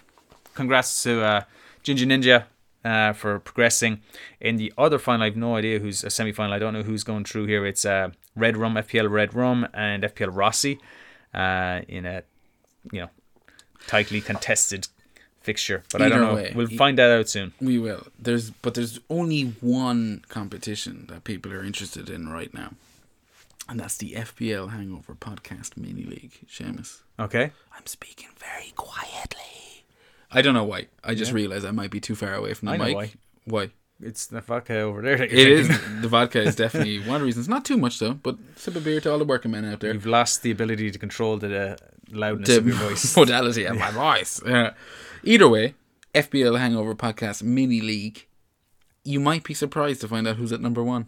[0.56, 1.42] Congrats to uh,
[1.84, 2.46] Ginger Ninja
[2.84, 4.02] uh, for progressing.
[4.40, 6.54] In the other final, I have no idea who's a semi final.
[6.54, 7.66] I don't know who's going through here.
[7.66, 10.80] It's uh, Red Rum, FPL Red Rum, and FPL Rossi
[11.34, 12.24] uh, in a,
[12.92, 13.10] you know,
[13.88, 14.88] tightly contested
[15.42, 15.84] fixture.
[15.92, 16.36] But I don't know.
[16.36, 17.54] way, we'll find that out soon.
[17.60, 18.08] We will.
[18.18, 22.74] There's but there's only one competition that people are interested in right now.
[23.68, 27.02] And that's the FPL Hangover Podcast Mini League, Seamus.
[27.20, 27.52] Okay.
[27.78, 29.69] I'm speaking very quietly.
[30.32, 30.88] I don't know why.
[31.04, 32.96] I just realized I might be too far away from the I know mic.
[32.96, 33.12] why.
[33.46, 33.70] Why?
[34.02, 35.22] It's the vodka over there.
[35.22, 35.68] It is.
[36.02, 37.50] The vodka is definitely one of the reasons.
[37.50, 39.92] Not too much though, but sip a beer to all the working men out there.
[39.94, 41.76] You've lost the ability to control the uh,
[42.12, 43.16] loudness the of your voice.
[43.18, 44.42] modality of my voice.
[44.46, 44.72] Yeah.
[45.24, 45.76] Either way,
[46.16, 48.26] FPL Hangover Podcast Mini League.
[49.04, 51.08] You might be surprised to find out who's at number one.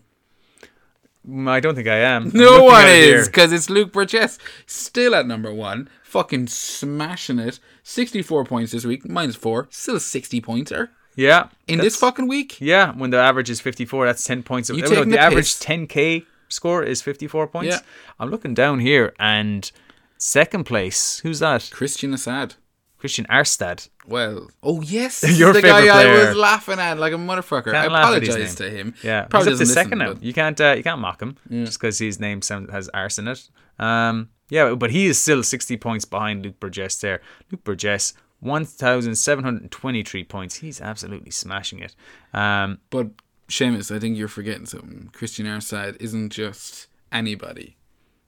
[1.28, 2.32] Mm, I don't think I am.
[2.34, 4.38] No one is, because it's Luke Burgess.
[4.66, 5.90] Still at number one.
[6.04, 7.60] Fucking smashing it.
[7.84, 9.68] 64 points this week, minus four.
[9.70, 10.92] Still a 60 pointer.
[11.16, 11.50] Yeah.
[11.68, 12.60] In this fucking week?
[12.60, 14.70] Yeah, when the average is 54, that's 10 points.
[14.70, 17.76] You no, the the average 10k score is 54 points.
[17.76, 17.80] Yeah.
[18.20, 19.72] I'm looking down here and
[20.18, 21.70] second place, who's that?
[21.72, 22.56] Christian Assad.
[23.02, 23.90] Christian Arstad.
[24.06, 27.74] Well, oh yes, Your the guy favourite I was laughing at like a motherfucker.
[27.74, 28.94] I Can't his apologize to him.
[29.04, 30.14] Yeah, probably he's up to second now.
[30.22, 32.42] You can't uh, you can't mock him just because his name
[32.72, 33.50] has arse in it.
[33.80, 37.22] Um, yeah, but he is still 60 points behind Luke Burgess there.
[37.50, 40.56] Luke Burgess, 1,723 points.
[40.58, 41.96] He's absolutely smashing it.
[42.34, 43.08] Um, But
[43.50, 45.10] Seamus, I think you're forgetting something.
[45.12, 47.78] Christian Arstad isn't just anybody.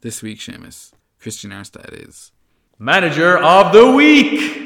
[0.01, 2.31] This week, Seamus, Christian Arstad is.
[2.79, 4.59] Manager of the week.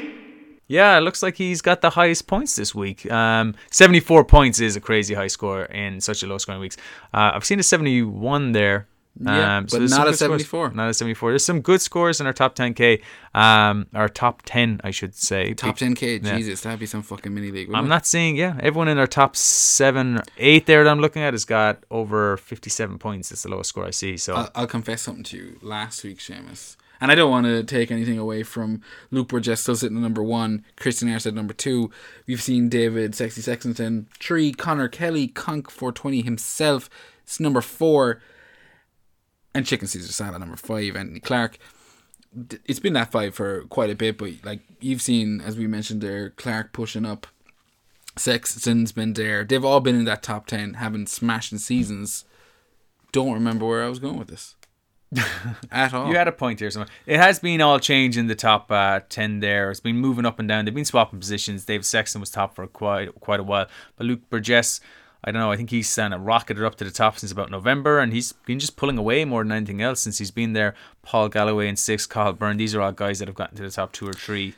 [0.66, 3.10] Yeah, it looks like he's got the highest points this week.
[3.10, 6.76] Um, 74 points is a crazy high score in such a low scoring weeks.
[7.14, 8.86] Uh, I've seen a 71 there.
[9.20, 10.42] Yeah, but there's some not a good scores.
[10.42, 10.70] 74.
[10.72, 11.30] Not a 74.
[11.32, 13.02] There's some good scores in our top 10k,
[13.34, 15.54] um, our top 10, I should say.
[15.54, 16.36] Top 10k, Yeah.
[16.36, 17.66] Jesus, that'd be some fucking mini league.
[17.68, 21.22] I'm wouldn't not seeing, yeah, everyone in our top seven, eight there that I'm looking
[21.22, 23.32] at has got over 57 points.
[23.32, 24.16] It's the lowest score I see.
[24.18, 25.58] So I'll, I'll confess something to you.
[25.62, 29.76] Last week, Seamus, and I don't want to take anything away from Luke Burgess still
[29.76, 31.90] sitting at number one, Christian Arstad number two.
[32.26, 36.90] We've seen David Sexy Sexton three, Connor Kelly Conk 420 himself.
[37.22, 38.20] It's number four,
[39.54, 41.58] and Chicken Caesar Salad number five, Anthony Clark.
[42.66, 46.00] It's been that five for quite a bit, but like you've seen, as we mentioned
[46.00, 47.26] there, Clark pushing up.
[48.16, 49.44] Sexton's been there.
[49.44, 52.24] They've all been in that top ten, having smashing seasons.
[53.12, 54.56] Don't remember where I was going with this
[55.70, 56.08] at all.
[56.08, 56.88] You had a point here somewhere.
[57.06, 59.70] It has been all change in the top uh, ten there.
[59.70, 60.64] It's been moving up and down.
[60.64, 61.64] They've been swapping positions.
[61.64, 64.80] Dave Sexton was top for quite quite a while, but Luke Burgess,
[65.24, 65.50] I don't know.
[65.50, 68.32] I think he's kind of rocketed up to the top since about November, and he's
[68.32, 70.74] been just pulling away more than anything else since he's been there.
[71.02, 72.56] Paul Galloway in six, Carl Byrne.
[72.58, 74.54] These are all guys that have gotten to the top two or three.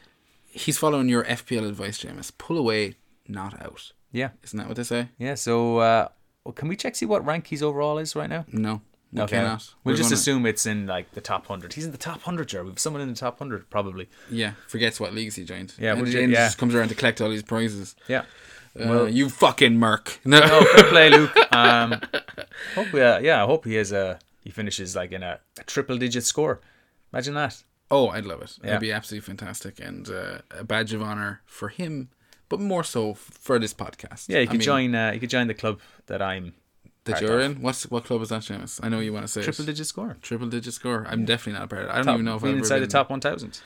[0.53, 2.33] He's following your FPL advice, James.
[2.33, 2.97] Pull away,
[3.29, 3.93] not out.
[4.11, 5.11] Yeah, Isn't that what they say?
[5.17, 5.35] yeah.
[5.37, 6.09] So uh,
[6.57, 8.45] can we check see what rank he's overall is right now?
[8.51, 8.81] No,
[9.13, 9.37] We Okay.
[9.39, 9.69] cannot.
[9.85, 11.73] We'll We're just gonna- assume it's in like the top hundred.
[11.73, 12.63] He's in the top hundred, Jar.
[12.65, 14.09] We've someone in the top hundred probably.
[14.31, 15.75] Yeah, forgets what leagues he joined.
[15.79, 16.47] Yeah, and James yeah.
[16.47, 17.97] just comes around to collect all these prizes.
[18.09, 18.21] Yeah.
[18.79, 20.21] Uh, Well- you fucking merc.
[20.25, 20.39] No.
[20.39, 21.37] No, fair play, Luke.
[21.53, 22.01] Um,
[22.77, 25.99] hope uh, yeah, I hope he has a he finishes like in a, a triple
[25.99, 26.61] digit score.
[27.13, 27.63] Imagine that.
[27.91, 28.57] Oh, I'd love it.
[28.63, 28.71] Yeah.
[28.71, 32.11] It'd be absolutely fantastic and uh, a badge of honor for him,
[32.49, 34.29] but more so for this podcast.
[34.29, 34.95] Yeah, you I mean, join.
[34.95, 36.55] Uh, you could join the club that I'm.
[37.05, 37.63] That you're in.
[37.63, 38.81] What's what club is that, Seamus?
[38.83, 39.67] I know you want to say Triple it.
[39.67, 40.17] digit score.
[40.23, 41.07] triple digit score.
[41.09, 41.93] I'm definitely not a part of it.
[41.93, 43.61] I don't Top, even know if I've inside ever the top one thousand.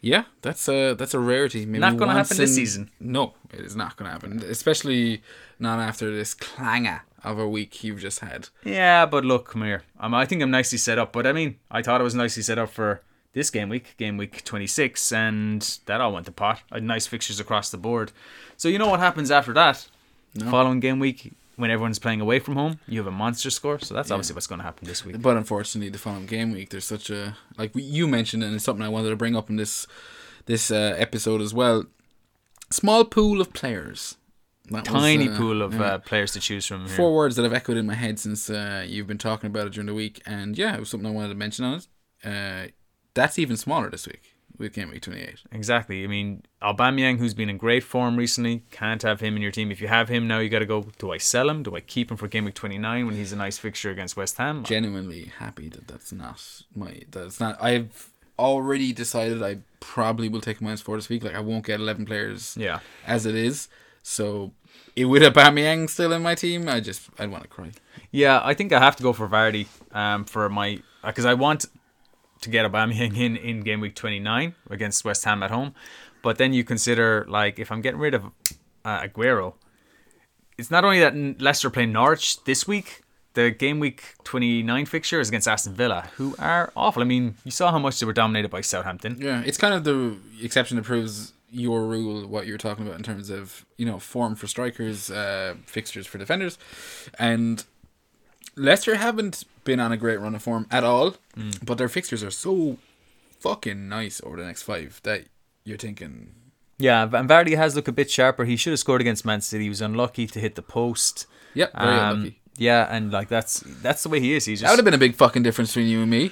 [0.00, 1.64] Yeah, that's a that's a rarity.
[1.64, 2.90] Maybe Not gonna once happen this season.
[2.98, 4.42] No, it is not going to happen.
[4.42, 5.22] Especially
[5.60, 8.48] not after this clanger of a week you've just had.
[8.64, 9.84] Yeah, but look, come here.
[10.00, 11.12] Um, I think I'm nicely set up.
[11.12, 13.00] But I mean, I thought I was nicely set up for
[13.32, 16.62] this game week, game week 26, and that all went to pot.
[16.72, 18.10] I had nice fixtures across the board.
[18.56, 19.86] So you know what happens after that?
[20.50, 23.78] Following game week, when everyone's playing away from home, you have a monster score.
[23.78, 25.20] So that's obviously what's going to happen this week.
[25.20, 28.84] But unfortunately, the following game week, there's such a like you mentioned, and it's something
[28.84, 29.86] I wanted to bring up in this
[30.46, 31.84] this uh, episode as well.
[32.70, 34.16] Small pool of players.
[34.70, 35.82] That was, Tiny uh, pool of yeah.
[35.82, 36.86] uh, players to choose from.
[36.86, 36.96] Here.
[36.96, 39.72] four words that have echoed in my head since uh, you've been talking about it
[39.74, 41.86] during the week, and yeah, it was something I wanted to mention on it.
[42.24, 42.70] Uh,
[43.14, 44.31] that's even smaller this week
[44.62, 45.42] with game week 28.
[45.52, 46.04] Exactly.
[46.04, 49.70] I mean, Aubameyang, who's been in great form recently, can't have him in your team.
[49.70, 50.86] If you have him now, you got to go.
[50.98, 51.62] Do I sell him?
[51.62, 54.38] Do I keep him for game week 29 when he's a nice fixture against West
[54.38, 54.64] Ham?
[54.64, 56.40] Genuinely happy that that's not
[56.74, 57.62] my that's not.
[57.62, 61.24] I've already decided I probably will take minus four this week.
[61.24, 62.56] Like I won't get 11 players.
[62.58, 62.80] Yeah.
[63.06, 63.68] as it is.
[64.02, 64.52] So
[64.96, 67.72] it with Aubameyang still in my team, I just I'd want to cry.
[68.10, 71.66] Yeah, I think I have to go for Vardy um, for my because I want
[72.42, 75.74] to get Aubameyang in in game week 29 against West Ham at home.
[76.22, 78.26] But then you consider like if I'm getting rid of
[78.84, 79.54] uh, Aguero,
[80.58, 83.00] it's not only that Leicester play Norwich this week.
[83.34, 87.00] The game week 29 fixture is against Aston Villa, who are awful.
[87.00, 89.16] I mean, you saw how much they were dominated by Southampton.
[89.18, 93.02] Yeah, it's kind of the exception that proves your rule, what you're talking about in
[93.02, 96.58] terms of you know form for strikers, uh, fixtures for defenders,
[97.18, 97.64] and
[98.54, 101.16] Leicester haven't been on a great run of form at all,
[101.64, 102.78] but their fixtures are so
[103.40, 105.24] fucking nice over the next five that
[105.64, 106.34] you're thinking.
[106.78, 108.44] Yeah, and Vardy has looked a bit sharper.
[108.44, 109.64] He should have scored against Man City.
[109.64, 111.26] He was unlucky to hit the post.
[111.54, 112.38] Yeah, very Um, unlucky.
[112.56, 114.44] Yeah, and like that's that's the way he is.
[114.44, 116.30] He's just, That would have been a big fucking difference between you and me.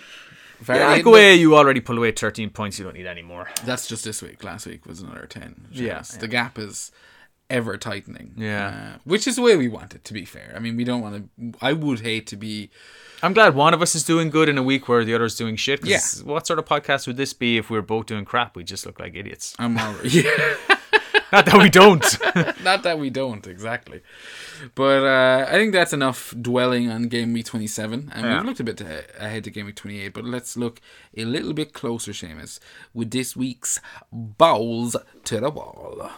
[0.62, 2.78] Vardy Yeah, like away, you already pulled away 13 points.
[2.78, 3.48] You don't need any more.
[3.64, 4.44] That's just this week.
[4.44, 5.68] Last week was another ten.
[5.70, 6.92] Yeah, Yes, the gap is
[7.48, 8.34] ever tightening.
[8.36, 8.92] Yeah.
[8.94, 10.04] uh, which is the way we want it.
[10.04, 11.52] To be fair, I mean, we don't want to.
[11.62, 12.70] I would hate to be.
[13.22, 15.34] I'm glad one of us is doing good in a week where the other is
[15.36, 15.80] doing shit.
[15.82, 16.24] 'cause Yeah.
[16.32, 18.56] What sort of podcast would this be if we were both doing crap?
[18.56, 19.54] We just look like idiots.
[19.58, 20.24] I'm already.
[21.32, 22.18] Yeah, Not that we don't.
[22.64, 24.00] not that we don't exactly,
[24.74, 28.36] but uh, I think that's enough dwelling on game week 27, and Yeah.
[28.38, 30.12] we've looked a bit ahead to game week 28.
[30.12, 30.80] But let's look
[31.16, 32.58] a little bit closer, Seamus,
[32.92, 33.78] with this week's
[34.10, 36.10] balls to the wall.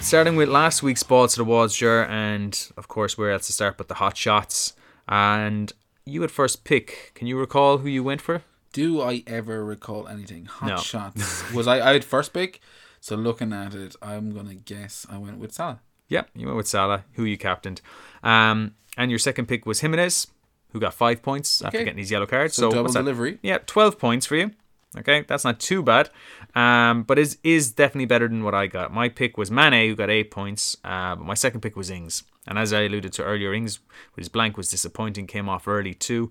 [0.00, 3.52] Starting with last week's balls to the walls, Jer, and of course, where else to
[3.52, 4.74] start but the hot shots.
[5.08, 5.72] And
[6.04, 7.12] you had first pick.
[7.14, 8.42] Can you recall who you went for?
[8.72, 10.46] Do I ever recall anything?
[10.46, 10.76] Hot No.
[10.78, 11.52] shots.
[11.54, 11.80] Was I?
[11.90, 12.60] I had first pick.
[13.00, 15.80] So looking at it, I'm gonna guess I went with Salah.
[16.08, 17.80] Yep, you went with Salah, who you captained.
[18.22, 20.26] Um, and your second pick was Jimenez,
[20.72, 22.52] who got five points after getting his yellow card.
[22.52, 22.98] So, So, double that?
[23.00, 23.38] delivery.
[23.42, 24.50] Yeah, 12 points for you.
[24.98, 26.10] Okay, that's not too bad.
[26.54, 28.92] Um, but is is definitely better than what I got.
[28.92, 30.76] My pick was Mane, who got eight points.
[30.84, 32.24] Uh, but my second pick was Ings.
[32.46, 33.78] And as I alluded to earlier, Ings
[34.16, 36.30] with his blank was disappointing, came off early too.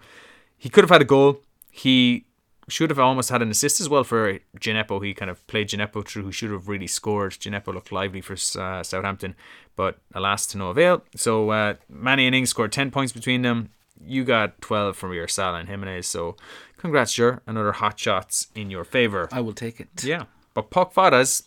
[0.57, 1.41] He could have had a goal.
[1.71, 2.25] He
[2.67, 5.03] should have almost had an assist as well for Djenepo.
[5.03, 7.31] He kind of played Djenepo through, who should have really scored.
[7.33, 9.35] Djenepo looked lively for uh, Southampton,
[9.75, 11.03] but alas, to no avail.
[11.15, 13.69] So uh, Mane and Ings scored 10 points between them.
[14.01, 16.07] You got 12 from your Salah and Jimenez.
[16.07, 16.37] So
[16.79, 17.41] congrats, sure.
[17.45, 19.29] Another hot shots in your favour.
[19.31, 20.03] I will take it.
[20.03, 20.25] Yeah.
[20.53, 21.43] But Puck Fadas,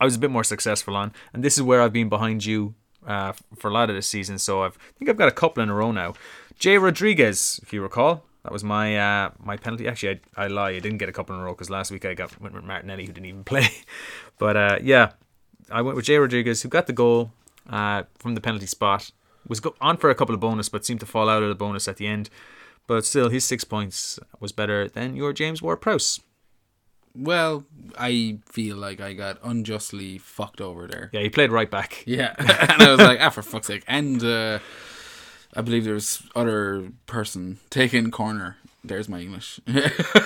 [0.00, 1.12] I was a bit more successful on.
[1.32, 2.74] And this is where I've been behind you
[3.06, 4.38] uh, for a lot of this season.
[4.38, 6.14] So I've, I think I've got a couple in a row now.
[6.58, 8.24] Jay Rodriguez, if you recall.
[8.44, 9.86] That was my uh, my penalty.
[9.86, 10.70] Actually, I, I lie.
[10.70, 12.64] I didn't get a couple in a row because last week I got went with
[12.64, 13.68] Martinelli who didn't even play.
[14.38, 15.12] But uh, yeah,
[15.70, 17.32] I went with Jay Rodriguez who got the goal
[17.70, 19.10] uh, from the penalty spot.
[19.46, 21.86] Was on for a couple of bonus, but seemed to fall out of the bonus
[21.88, 22.30] at the end.
[22.92, 26.20] But still, his six points was better than your James Ward-Prowse.
[27.14, 27.64] Well,
[27.98, 31.08] I feel like I got unjustly fucked over there.
[31.14, 32.02] Yeah, he played right back.
[32.06, 33.82] Yeah, and I was like, ah, for fuck's sake.
[33.88, 34.58] And uh,
[35.56, 38.56] I believe there was other person taking corner.
[38.84, 39.58] There's my English.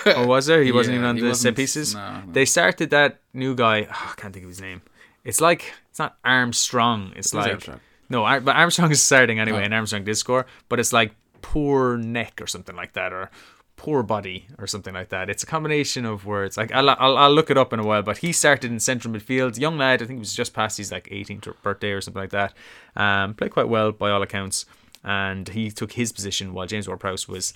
[0.06, 0.64] Oh, was there?
[0.64, 1.94] He wasn't Yeah, even on the set pieces.
[1.94, 2.32] no, no.
[2.32, 3.86] They started that new guy.
[3.88, 4.82] oh, I can't think of his name.
[5.24, 7.12] It's like it's not Armstrong.
[7.14, 7.80] It's Who's like Armstrong?
[8.08, 9.64] No, Ar- but Armstrong is starting anyway, Oh.
[9.64, 10.46] and Armstrong did score.
[10.68, 13.30] But it's like poor neck or something like that, or
[13.76, 15.28] poor body or something like that.
[15.28, 16.57] It's a combination of words.
[16.57, 18.03] Like I'll, I'll, I'll look it up in a while.
[18.03, 19.59] But he started in central midfield.
[19.59, 22.30] Young lad, I think it was just past his like 18th birthday or something like
[22.30, 22.55] that.
[22.97, 24.64] Um, played quite well by all accounts,
[25.05, 27.53] and he took his position while James Ward-Prowse was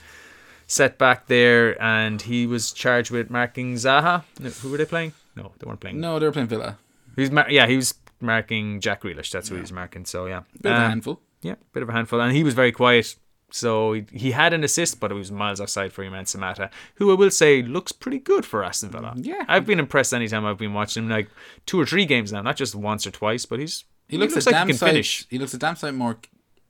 [0.66, 4.22] set back there, and he was charged with marking Zaha.
[4.60, 5.14] Who were they playing?
[5.34, 6.00] No, they weren't playing.
[6.00, 6.78] No, they were playing Villa.
[7.16, 9.30] He was mar- yeah, he was marking Jack Grealish.
[9.30, 10.04] That's who he was marking.
[10.04, 11.20] So yeah, Bit of a Um, handful.
[11.42, 13.16] yeah, bit of a handful, and he was very quiet.
[13.54, 17.10] So he, he had an assist, but it was miles offside for Iman Samatta, who
[17.10, 19.14] I will say looks pretty good for Aston Villa.
[19.16, 19.44] Yeah.
[19.48, 21.28] I've been impressed anytime I've been watching him, like
[21.66, 24.38] two or three games now, not just once or twice, but he's He looks, a
[24.38, 24.86] like damn he can sight.
[24.90, 25.26] finish.
[25.28, 26.18] He looks a damn sight more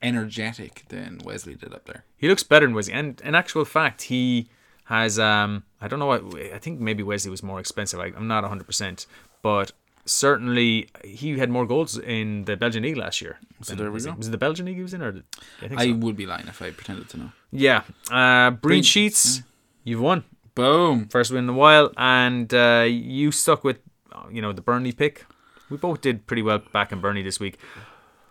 [0.01, 2.03] energetic than Wesley did up there.
[2.17, 4.49] He looks better than Wesley, and in actual fact, he
[4.85, 6.23] has um I don't know what
[6.53, 7.99] I think maybe Wesley was more expensive.
[7.99, 9.05] I, I'm not 100, percent
[9.41, 9.71] but
[10.05, 13.39] certainly he had more goals in the Belgian league last year.
[13.61, 14.11] So there we was go.
[14.11, 15.23] It, was it the Belgian league he was in, or
[15.61, 15.95] I I so.
[15.95, 17.31] would be lying if I pretended to know.
[17.51, 17.83] Yeah.
[18.09, 19.43] Uh, Breen Sheets,
[19.83, 20.23] you've won.
[20.55, 21.07] Boom.
[21.07, 21.91] First win in a while.
[21.97, 23.79] And uh, you stuck with,
[24.11, 25.25] uh, you know, the Burnley pick.
[25.69, 27.57] We both did pretty well back in Burnley this week.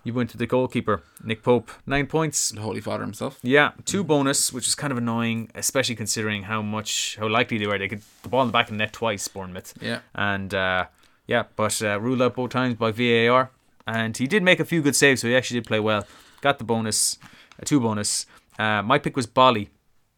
[0.03, 2.53] You went to the goalkeeper, Nick Pope, nine points.
[2.53, 3.39] The Holy Father himself.
[3.43, 7.67] Yeah, two bonus, which is kind of annoying, especially considering how much, how likely they
[7.67, 7.79] were.
[7.79, 9.75] They could the ball in the back of the net twice, Bournemouth.
[9.79, 10.01] Yeah.
[10.15, 10.87] And uh,
[11.31, 13.51] yeah, but uh, ruled out both times by VAR.
[13.87, 16.03] And he did make a few good saves, so he actually did play well.
[16.43, 17.19] Got the bonus,
[17.59, 18.27] a two bonus.
[18.59, 19.69] Uh, my pick was Boly.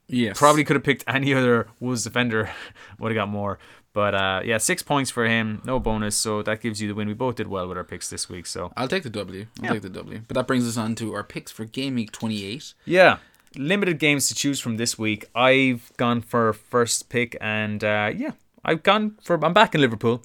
[0.09, 0.39] Yes.
[0.39, 2.51] Probably could have picked any other Wolves defender,
[2.99, 3.59] would have got more.
[3.95, 7.09] But uh, yeah, six points for him, no bonus, so that gives you the win.
[7.09, 9.47] We both did well with our picks this week, so I'll take the W.
[9.61, 9.73] I'll Yeah.
[9.75, 10.21] take the W.
[10.29, 12.75] But that brings us on to our picks for Game Week 28.
[12.87, 13.19] yeah.
[13.55, 15.27] Limited games to choose from this week.
[15.35, 18.31] I've gone for first pick, and uh, yeah,
[18.65, 19.35] I've gone for.
[19.45, 20.23] I'm back in Liverpool,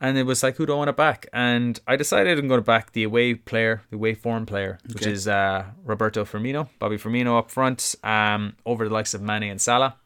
[0.00, 1.26] and it was like, who do I want to back?
[1.32, 5.06] And I decided I'm going to back the away player, the away form player, which
[5.06, 9.60] is uh, Roberto Firmino, Bobby Firmino up front, um, over the likes of Mane and
[9.60, 9.96] Salah,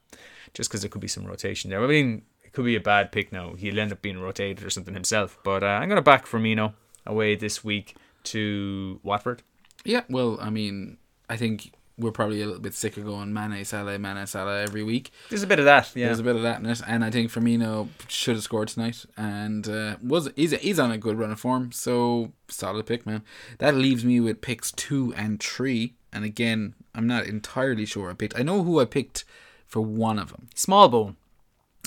[0.54, 1.82] just because there could be some rotation there.
[1.82, 3.54] I mean, it could be a bad pick now.
[3.54, 5.38] He'll end up being rotated or something himself.
[5.44, 6.74] But uh, I'm going to back Firmino
[7.06, 9.42] away this week to Watford.
[9.84, 13.64] Yeah, well, I mean, I think we're probably a little bit sick of going Mane,
[13.64, 15.10] Salah, Mane, Salah every week.
[15.28, 16.06] There's a bit of that, yeah.
[16.06, 19.04] There's a bit of that in it, and I think Firmino should have scored tonight,
[19.16, 23.22] and uh, was he's he's on a good run of form, so solid pick, man.
[23.58, 28.14] That leaves me with picks two and three, and again, I'm not entirely sure I
[28.14, 28.38] picked.
[28.38, 29.24] I know who I picked
[29.66, 31.16] for one of them, Smallbone.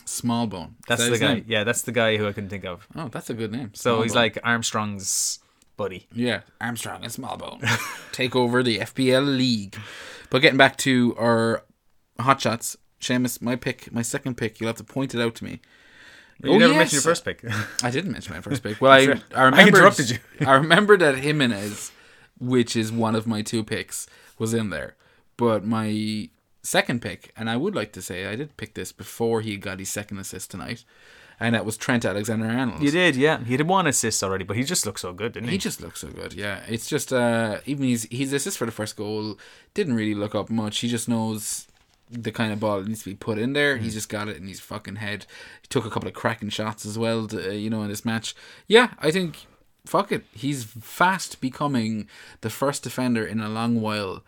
[0.05, 0.72] Smallbone.
[0.88, 1.34] That's that the guy.
[1.36, 1.45] name?
[1.47, 2.88] Yeah, that's the guy who I couldn't think of.
[2.95, 3.72] Oh, that's a good name.
[3.74, 5.39] So he's like Armstrong's
[5.82, 6.08] buddy.
[6.14, 7.60] Yeah, Armstrong and Smallbone
[8.12, 9.76] take over the FPL league.
[10.30, 11.64] But getting back to our
[12.20, 15.44] hot shots, Seamus, my pick, my second pick, you'll have to point it out to
[15.44, 15.60] me.
[16.44, 16.78] You Oh, never yes.
[16.80, 17.44] mentioned your first pick.
[17.84, 18.76] I didn't mention my first pick.
[18.82, 19.20] Well, I.
[19.36, 20.18] I I interrupted you.
[20.46, 21.92] I remembered that Jimenez,
[22.40, 24.08] which is one of my two picks,
[24.40, 24.96] was in there.
[25.38, 26.30] But my
[26.64, 29.80] second pick, and I would like to say I did pick this before he got
[29.80, 30.84] his second assist tonight,
[31.42, 32.82] and that was Trent Alexander-Arnold.
[32.82, 33.44] you did, yeah.
[33.44, 35.54] He had one assist already, but he just looked so good, didn't he?
[35.54, 36.34] He just looks so good.
[36.34, 39.38] Yeah, it's just uh, even his his assist for the first goal
[39.74, 40.80] didn't really look up much.
[40.80, 41.68] He just knows
[42.10, 43.78] the kind of ball that needs to be put in there.
[43.78, 45.26] He's just got it in his fucking head.
[45.62, 47.28] He took a couple of cracking shots as well.
[47.28, 48.36] To, uh, you know, in this match.
[48.68, 49.48] Yeah, I think
[49.86, 50.26] fuck it.
[50.34, 52.08] He's fast becoming
[52.42, 54.24] the first defender in a long while,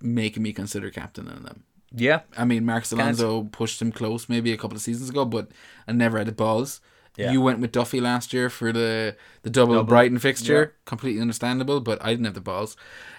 [0.00, 1.64] making me consider captain in them.
[1.92, 2.20] Yeah.
[2.36, 5.48] I mean, Marcos Alonso pushed him close maybe a couple of seasons ago, but
[5.86, 6.80] I never had the balls.
[7.16, 7.32] Yeah.
[7.32, 9.88] You went with Duffy last year for the the double, Double.
[9.88, 12.76] Brighton fixture, completely understandable, but I didn't have the balls.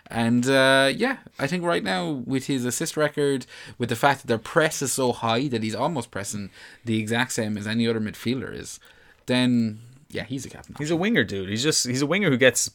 [0.08, 3.46] And uh, yeah, I think right now with his assist record,
[3.78, 6.50] with the fact that their press is so high that he's almost pressing
[6.86, 8.80] the exact same as any other midfielder is,
[9.26, 10.76] then yeah, he's a captain.
[10.78, 11.50] He's a winger, dude.
[11.50, 12.72] He's just he's a winger who gets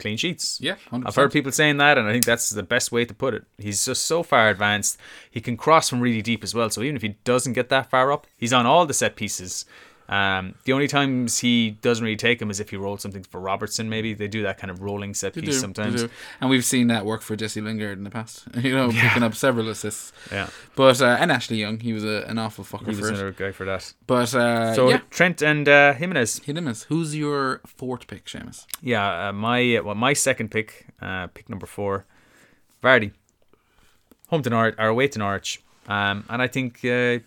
[0.00, 0.58] clean sheets.
[0.60, 1.04] Yeah, 100%.
[1.06, 3.44] I've heard people saying that, and I think that's the best way to put it.
[3.58, 4.98] He's just so far advanced.
[5.30, 6.70] He can cross from really deep as well.
[6.70, 9.64] So even if he doesn't get that far up, he's on all the set pieces.
[10.10, 13.40] Um, the only times he doesn't really take them is if he rolled something for
[13.40, 13.88] Robertson.
[13.88, 16.04] Maybe they do that kind of rolling set piece do, sometimes.
[16.40, 18.44] and we've seen that work for Jesse Lingard in the past.
[18.60, 20.12] You know, picking up several assists.
[20.32, 23.10] Yeah, But uh, and Ashley Young, he was a, an awful fucker he for was
[23.10, 23.14] it.
[23.14, 23.94] another guy for that.
[24.08, 26.40] But uh, So yeah, Trent and uh, Jimenez.
[26.40, 28.66] him as who's your fourth pick, Seamus?
[28.82, 32.04] Yeah, uh, my well, my second pick, uh, pick number four,
[32.82, 33.12] Vardy.
[34.28, 37.18] Home to Norwich, or away to Norwich, um, and I think uh,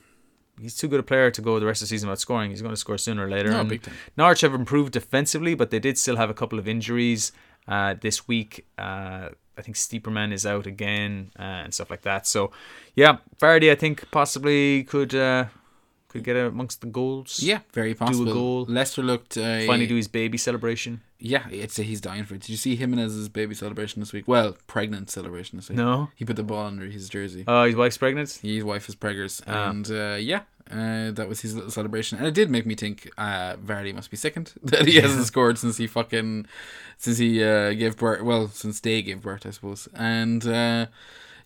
[0.64, 2.49] he's too good a player to go the rest of the season without scoring.
[2.49, 3.51] He's going to score sooner or later.
[3.51, 3.93] No, big time.
[4.18, 7.32] Norwich have improved defensively, but they did still have a couple of injuries
[7.68, 8.66] uh, this week.
[8.78, 12.26] Uh, I think Steeperman is out again uh, and stuff like that.
[12.26, 12.51] So,
[12.95, 15.45] yeah, Vardy, I think possibly could uh,
[16.07, 17.39] could get amongst the goals.
[17.41, 18.26] Yeah, very possible.
[18.26, 18.66] Do a goal.
[18.68, 21.01] Leicester looked uh, finally do his baby celebration.
[21.26, 22.41] Yeah, it's he's dying for it.
[22.41, 24.28] Did you see Jimenez's baby celebration this week?
[24.28, 25.78] Well, pregnant celebration this week.
[25.78, 26.09] No.
[26.15, 27.45] He put the ball under his jersey.
[27.47, 28.39] Oh, his wife's pregnant.
[28.41, 29.69] His wife is preggers, Ah.
[29.69, 33.09] and uh, yeah, uh, that was his little celebration, and it did make me think
[33.17, 36.45] uh, Vardy must be sickened that he hasn't scored since he fucking
[36.97, 38.21] since he uh, gave birth.
[38.21, 40.88] Well, since they gave birth, I suppose, and uh,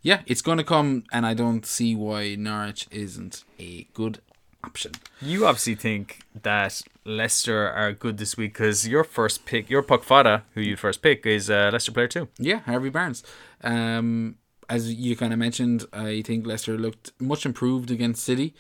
[0.01, 4.21] yeah, it's going to come, and I don't see why Norwich isn't a good
[4.68, 4.91] option.
[5.22, 6.05] You obviously think
[6.43, 10.76] that Leicester are good this week because your first pick, your puck fada, who you
[10.76, 12.28] first pick, is uh, Leicester player too.
[12.38, 13.24] Yeah, Harvey Barnes.
[13.63, 14.36] Um,
[14.70, 18.53] as you kind of mentioned, I think Leicester looked much improved against City.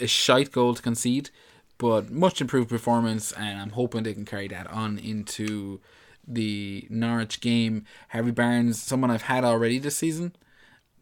[0.00, 1.30] A shite goal to concede,
[1.78, 5.80] but much improved performance, and I'm hoping they can carry that on into
[6.26, 7.84] the Norwich game.
[8.08, 10.34] Harvey Barnes, someone I've had already this season,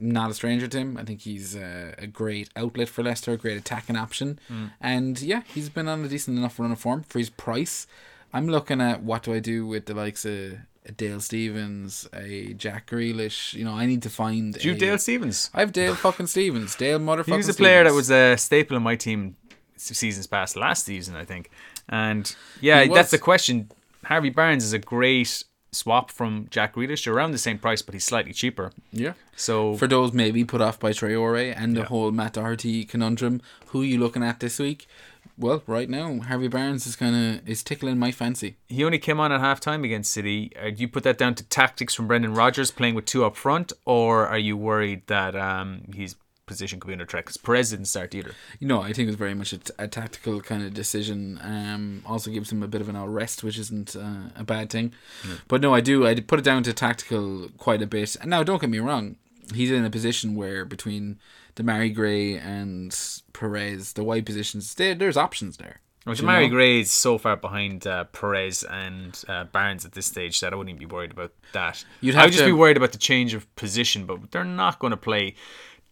[0.00, 0.96] not a stranger to him.
[0.96, 4.72] I think he's a, a great outlet for Leicester, a great attacking option, mm.
[4.80, 7.86] and yeah, he's been on a decent enough run of form for his price.
[8.32, 12.54] I'm looking at what do I do with the likes of a Dale Stephens, a
[12.54, 13.54] Jack Grealish.
[13.54, 14.54] You know, I need to find.
[14.54, 15.50] Do you a- Dale Stephens?
[15.52, 16.74] I have Dale fucking Stevens.
[16.74, 17.26] Dale motherfucking.
[17.26, 19.36] He was a player that was a staple in my team
[19.76, 21.50] seasons past last season, I think.
[21.88, 23.70] And yeah, that's the question.
[24.04, 27.04] Harvey Barnes is a great swap from Jack Grealish.
[27.04, 28.72] They're around the same price, but he's slightly cheaper.
[28.92, 29.12] yeah.
[29.36, 33.80] So For those maybe put off by Traore and the whole Matt Doherty conundrum, who
[33.82, 34.86] are you looking at this week?
[35.38, 38.56] Well, right now Harvey Barnes is kind of is tickling my fancy.
[38.68, 40.52] he only came on at half time against City.
[40.60, 43.36] Uh, do you put that down to tactics from Brendan Rodgers playing with two up
[43.36, 46.14] front, or are you worried that um, his
[46.50, 47.24] position could be under threat?
[47.24, 48.32] Because Perez didn't start either.
[48.58, 51.40] You know, I think it's very much a, t- a tactical kind of decision.
[51.42, 54.68] Um, also gives him a bit of an out rest, which isn't uh, a bad
[54.70, 54.92] thing.
[55.48, 56.06] But no, I do.
[56.06, 58.16] I put it down to tactical quite a bit.
[58.20, 59.16] And now, don't get me wrong,
[59.54, 61.18] he's in a position where between
[61.56, 62.96] Demarai Gray and
[63.32, 65.80] Perez, the wide positions, there, there's options there.
[66.06, 66.48] Well, Demarai?
[66.48, 70.56] Gray is so far behind uh, Perez and uh, Barnes at this stage that I
[70.56, 71.84] wouldn't even be worried about that.
[72.00, 74.42] You'd I have would just to- be worried about the change of position, but they're
[74.42, 75.34] not going to play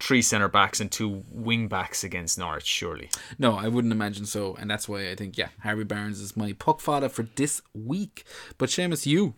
[0.01, 3.11] three centre backs and two wing backs against Norwich, surely.
[3.39, 6.53] No, I wouldn't imagine so, and that's why I think yeah, Harvey Barnes is my
[6.53, 8.25] puck fodder for this week.
[8.59, 9.35] But Seamus, you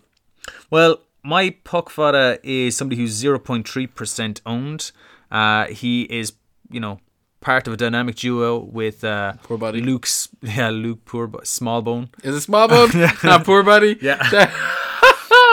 [0.71, 4.93] Well, my puck fodder is somebody who's 0.3% owned.
[5.31, 6.33] Uh, he is,
[6.71, 6.99] you know,
[7.41, 9.81] part of a dynamic duo with uh, Poor body.
[9.81, 12.09] Luke's, yeah, Luke Poor Smallbone.
[12.23, 12.91] is it small bone,
[13.25, 13.99] not poor buddy.
[14.01, 14.51] Yeah.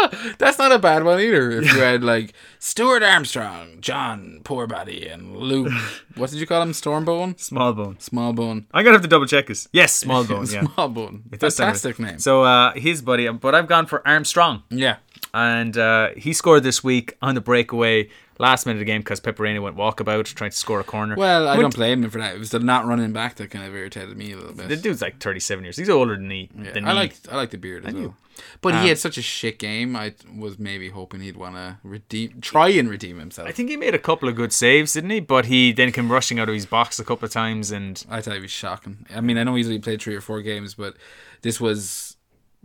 [0.38, 1.52] That's not a bad one either.
[1.52, 5.72] If you had like Stuart Armstrong, John Poorbody, and Luke,
[6.16, 6.72] what did you call him?
[6.72, 7.98] Stormbone, Smallbone.
[8.00, 9.68] Smallbone, I'm gonna have to double check this.
[9.72, 10.52] Yes, Smallbone.
[10.54, 10.62] Yeah.
[10.64, 11.22] Smallbone.
[11.32, 12.20] It does Fantastic name.
[12.20, 14.98] So uh, his buddy, but I've gone for Armstrong, yeah,
[15.34, 19.20] and uh, he scored this week on the breakaway last minute of the game because
[19.20, 21.16] Pepperoni went walkabout trying to score a corner.
[21.16, 22.36] well, I Went- don't blame him for that.
[22.36, 24.70] It was the not running back that kind of irritated me a little bit.
[24.70, 25.76] The dude's like 37 years.
[25.78, 26.50] He's older than me.
[26.56, 28.16] Yeah, than I like I like the beard as well.
[28.62, 29.96] But he had such a shit game.
[29.96, 33.48] I was maybe hoping he'd want to redeem, try and redeem himself.
[33.48, 35.20] I think he made a couple of good saves, didn't he?
[35.20, 38.22] But he then came rushing out of his box a couple of times, and I
[38.22, 39.06] thought he was shocking.
[39.14, 40.96] I mean, I know he's only played three or four games, but
[41.42, 42.18] this was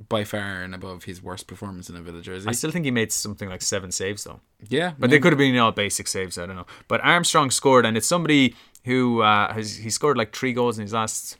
[0.09, 2.49] by far and above his worst performance in a Villa jersey.
[2.49, 4.41] I still think he made something like seven saves though.
[4.68, 6.39] yeah, But they could have been all basic saves.
[6.39, 6.66] I don't know.
[6.89, 8.55] But Armstrong scored, and it's somebody
[8.85, 11.37] who uh, has he scored like three goals in his last.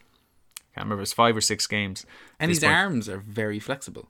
[0.57, 1.03] I can't remember.
[1.03, 2.07] It's five or six games.
[2.39, 2.73] and his point.
[2.73, 4.09] arms are very flexible.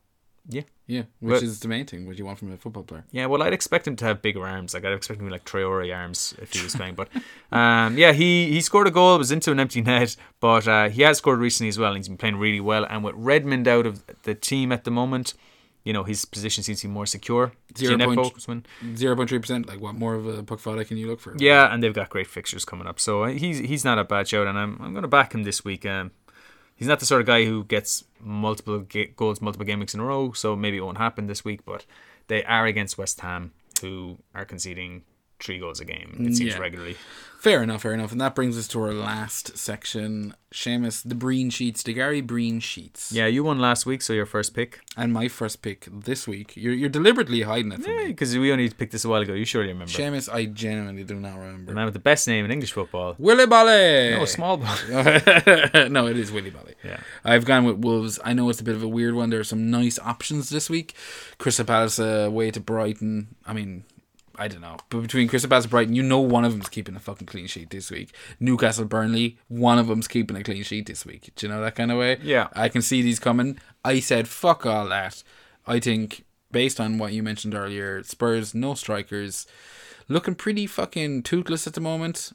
[0.48, 0.62] Yeah.
[0.88, 2.06] Yeah, which But- is the main thing.
[2.06, 3.04] What you want from a football player.
[3.12, 4.74] Yeah, well, I'd expect him to have bigger arms.
[4.74, 6.96] Like I'd expect him to be like Traore arms if he was playing.
[6.96, 7.08] But
[7.52, 9.14] um, yeah, he he scored a goal.
[9.14, 11.90] It was into an empty net, but uh, he has scored recently as well.
[11.92, 12.84] And he's been playing really well.
[12.84, 15.34] And with Redmond out of the team at the moment,
[15.84, 17.52] you know his position seems to be more secure.
[17.78, 18.66] Zero point- was one.
[18.96, 19.66] Zero point three percent.
[19.68, 21.34] Like what more of a puck fodder can you look for?
[21.38, 22.98] Yeah, and they've got great fixtures coming up.
[23.00, 25.64] So he's he's not a bad shout, and I'm I'm going to back him this
[25.64, 25.86] week.
[25.86, 26.10] Um,
[26.82, 30.00] he's not the sort of guy who gets multiple ga- goals, multiple game weeks in
[30.00, 30.32] a row.
[30.32, 31.64] So maybe it won't happen this week.
[31.64, 31.86] But
[32.26, 35.04] they are against West Ham, who are conceding
[35.42, 36.16] three goals a game.
[36.20, 36.58] It seems Yeah.
[36.58, 36.96] regularly.
[37.38, 38.12] Fair enough, fair enough.
[38.12, 40.34] And that brings us to our last section.
[40.54, 43.10] Seamus, the Breen Sheets, the Gary Breen Sheets.
[43.10, 44.78] Yeah, you won last week, so your first pick.
[44.96, 46.52] And my first pick this week.
[46.54, 48.06] You're, you're deliberately hiding it from me.
[48.08, 49.32] Because we only picked this a while ago.
[49.32, 49.90] You surely remember.
[49.92, 51.72] Seamus, I genuinely do not remember.
[51.72, 53.16] the man with the best name in English football.
[53.18, 54.16] Willy Boly!
[54.16, 54.76] No, small ball.
[55.88, 56.74] no, it is Willy Boly.
[56.84, 57.00] Yeah.
[57.24, 58.20] I've gone with Wolves.
[58.24, 59.30] I know it's a bit of a weird one.
[59.30, 60.94] There are some nice options this week.
[61.38, 63.34] Crystal Palace uh, away to Brighton.
[63.44, 63.82] I mean,
[64.42, 64.76] I don't know.
[64.88, 67.46] But between Crystal Palace and Brighton, you know one of them's keeping a fucking clean
[67.46, 68.12] sheet this week.
[68.40, 71.30] Newcastle Burnley, one of them's keeping a clean sheet this week.
[71.36, 72.18] Do you know that kind of way?
[72.20, 72.48] Yeah.
[72.52, 73.60] I can see these coming.
[73.84, 75.22] I said, fuck all that.
[75.64, 79.46] I think, based on what you mentioned earlier, Spurs, no strikers,
[80.08, 82.32] looking pretty fucking toothless at the moment.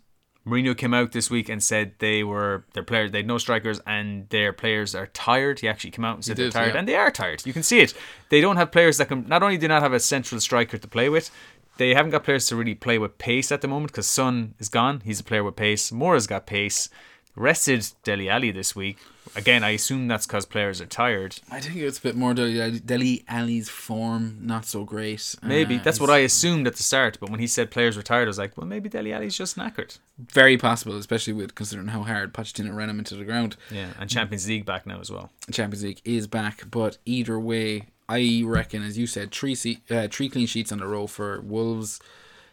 [0.47, 3.81] Mourinho came out this week and said they were their players they had no strikers
[3.85, 5.59] and their players are tired.
[5.59, 6.79] He actually came out and said He they're tired yeah.
[6.79, 7.45] and they are tired.
[7.45, 7.93] You can see it.
[8.29, 10.77] They don't have players that can not only do they not have a central striker
[10.77, 11.29] to play with,
[11.77, 14.69] they haven't got players to really play with pace at the moment because Son is
[14.69, 15.01] gone.
[15.05, 15.91] He's a player with pace.
[15.91, 16.89] Moura's got pace.
[17.35, 18.97] Rested Dele Alli this week.
[19.35, 21.37] Again, I assume that's because players are tired.
[21.51, 25.35] I think it's a bit more Dele, Dele Alli's form not so great.
[25.43, 27.19] Maybe Uh, that's what I assumed at the start.
[27.19, 29.55] But when he said players were tired, I was like, well, maybe Dele Alli's just
[29.55, 29.99] knackered.
[30.17, 33.55] Very possible, especially with considering how hard Pochettino ran him into the ground.
[33.69, 35.29] Yeah, and Champions League back now as well.
[35.51, 40.07] Champions League is back, but either way, I reckon, as you said, three se- uh,
[40.09, 41.99] three clean sheets on the row for Wolves.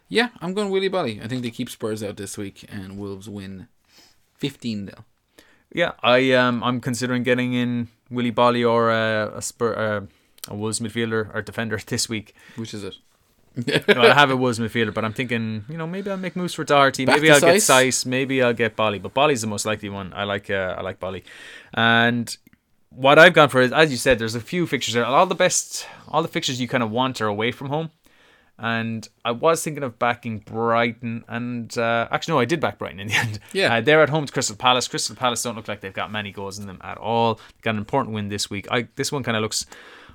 [0.08, 1.22] Yeah, I'm going Willy Boly.
[1.24, 3.68] I think they keep Spurs out this week, and Wolves win
[4.36, 5.04] 15 0.
[5.72, 10.06] Yeah, I um I'm considering getting in Willy Boly or uh, a Spur uh,
[10.52, 12.34] a Wolves midfielder or defender this week.
[12.56, 12.94] Which is it?
[13.86, 16.54] Well, I have a Wolves midfielder, but I'm thinking, you know, maybe I'll make moves
[16.54, 17.04] for Doherty.
[17.04, 17.86] Back Maybe I'll get Saiss?
[17.86, 18.04] Saiss.
[18.04, 19.00] Maybe I'll get Boly.
[19.00, 20.12] But Boly's the most likely one.
[20.12, 21.22] I like uh, I like Boly.
[21.72, 22.36] And
[22.94, 25.04] what I've gone for is, as you said, there's a few fixtures there.
[25.04, 27.90] All the best, all the fixtures you kind of want are away from home.
[28.56, 33.00] And I was thinking of backing Brighton, and uh, actually no, I did back Brighton
[33.00, 33.40] in the end.
[33.52, 33.74] Yeah.
[33.74, 34.86] uh, they're at home to Crystal Palace.
[34.86, 37.34] Crystal Palace don't look like they've got many goals in them at all.
[37.34, 38.68] They got an important win this week.
[38.70, 39.66] I this one kind of looks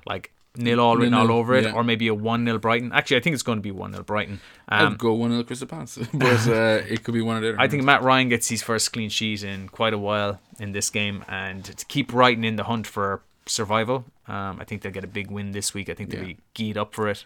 [0.06, 1.72] like nil all written all over it, yeah.
[1.72, 2.92] or maybe a one 0 Brighton.
[2.92, 4.40] Actually, I think it's going to be one 0 Brighton.
[4.68, 7.56] Um, I'd go 1 0 Crystal Palace, but uh, it could be one of the.
[7.58, 10.90] I think Matt Ryan gets his first clean sheet in quite a while in this
[10.90, 15.04] game, and to keep Brighton in the hunt for survival, um, I think they'll get
[15.04, 15.88] a big win this week.
[15.88, 16.34] I think they'll Yeah.
[16.34, 17.24] be geared up for it.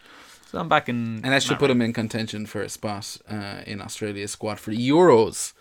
[0.50, 1.20] So I'm back in.
[1.24, 4.60] And that should Matt put him in contention for a spot uh, in Australia's squad
[4.60, 5.52] for Euros.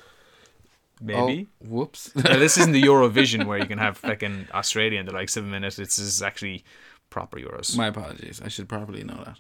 [1.02, 1.48] Maybe.
[1.50, 2.16] Oh, whoops.
[2.16, 5.52] Now, this isn't the Eurovision where you can have fucking Australia in the like seven
[5.52, 5.76] minutes.
[5.76, 6.64] This is actually
[7.14, 7.78] proper Euros.
[7.78, 8.42] My apologies.
[8.44, 9.40] I should probably know that.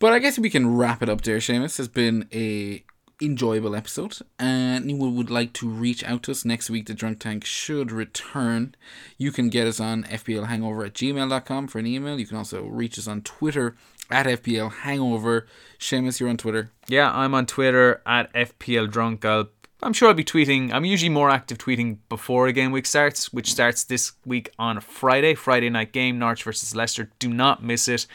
[0.00, 1.78] But I guess we can wrap it up there, Seamus.
[1.78, 2.84] It's been a
[3.22, 4.18] enjoyable episode.
[4.38, 7.92] And anyone would like to reach out to us next week, the Drunk Tank should
[7.92, 8.74] return.
[9.16, 12.18] You can get us on fplhangover at gmail.com for an email.
[12.18, 13.76] You can also reach us on Twitter
[14.10, 15.46] at FPL Hangover.
[15.78, 16.72] Seamus, you're on Twitter.
[16.88, 19.24] Yeah, I'm on Twitter at FPL Drunk.
[19.24, 19.48] I'll,
[19.82, 20.72] I'm sure I'll be tweeting.
[20.72, 24.80] I'm usually more active tweeting before a game week starts, which starts this week on
[24.80, 27.10] Friday, Friday night game, Norwich versus Leicester.
[27.20, 28.06] Do not miss it.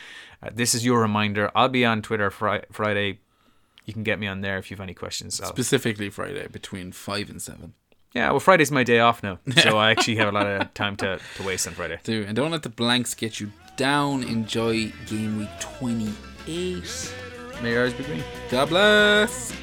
[0.41, 1.51] Uh, this is your reminder.
[1.55, 3.19] I'll be on Twitter fri- Friday.
[3.85, 5.39] You can get me on there if you have any questions.
[5.39, 7.73] I'll, Specifically Friday between 5 and 7.
[8.13, 10.97] yeah, well, Friday's my day off now, so I actually have a lot of time
[10.97, 11.97] to, to waste on Friday.
[12.03, 14.23] Do and don't let the blanks get you down.
[14.23, 17.13] Enjoy game week 28.
[17.61, 18.23] May yours be green.
[18.49, 19.53] God bless.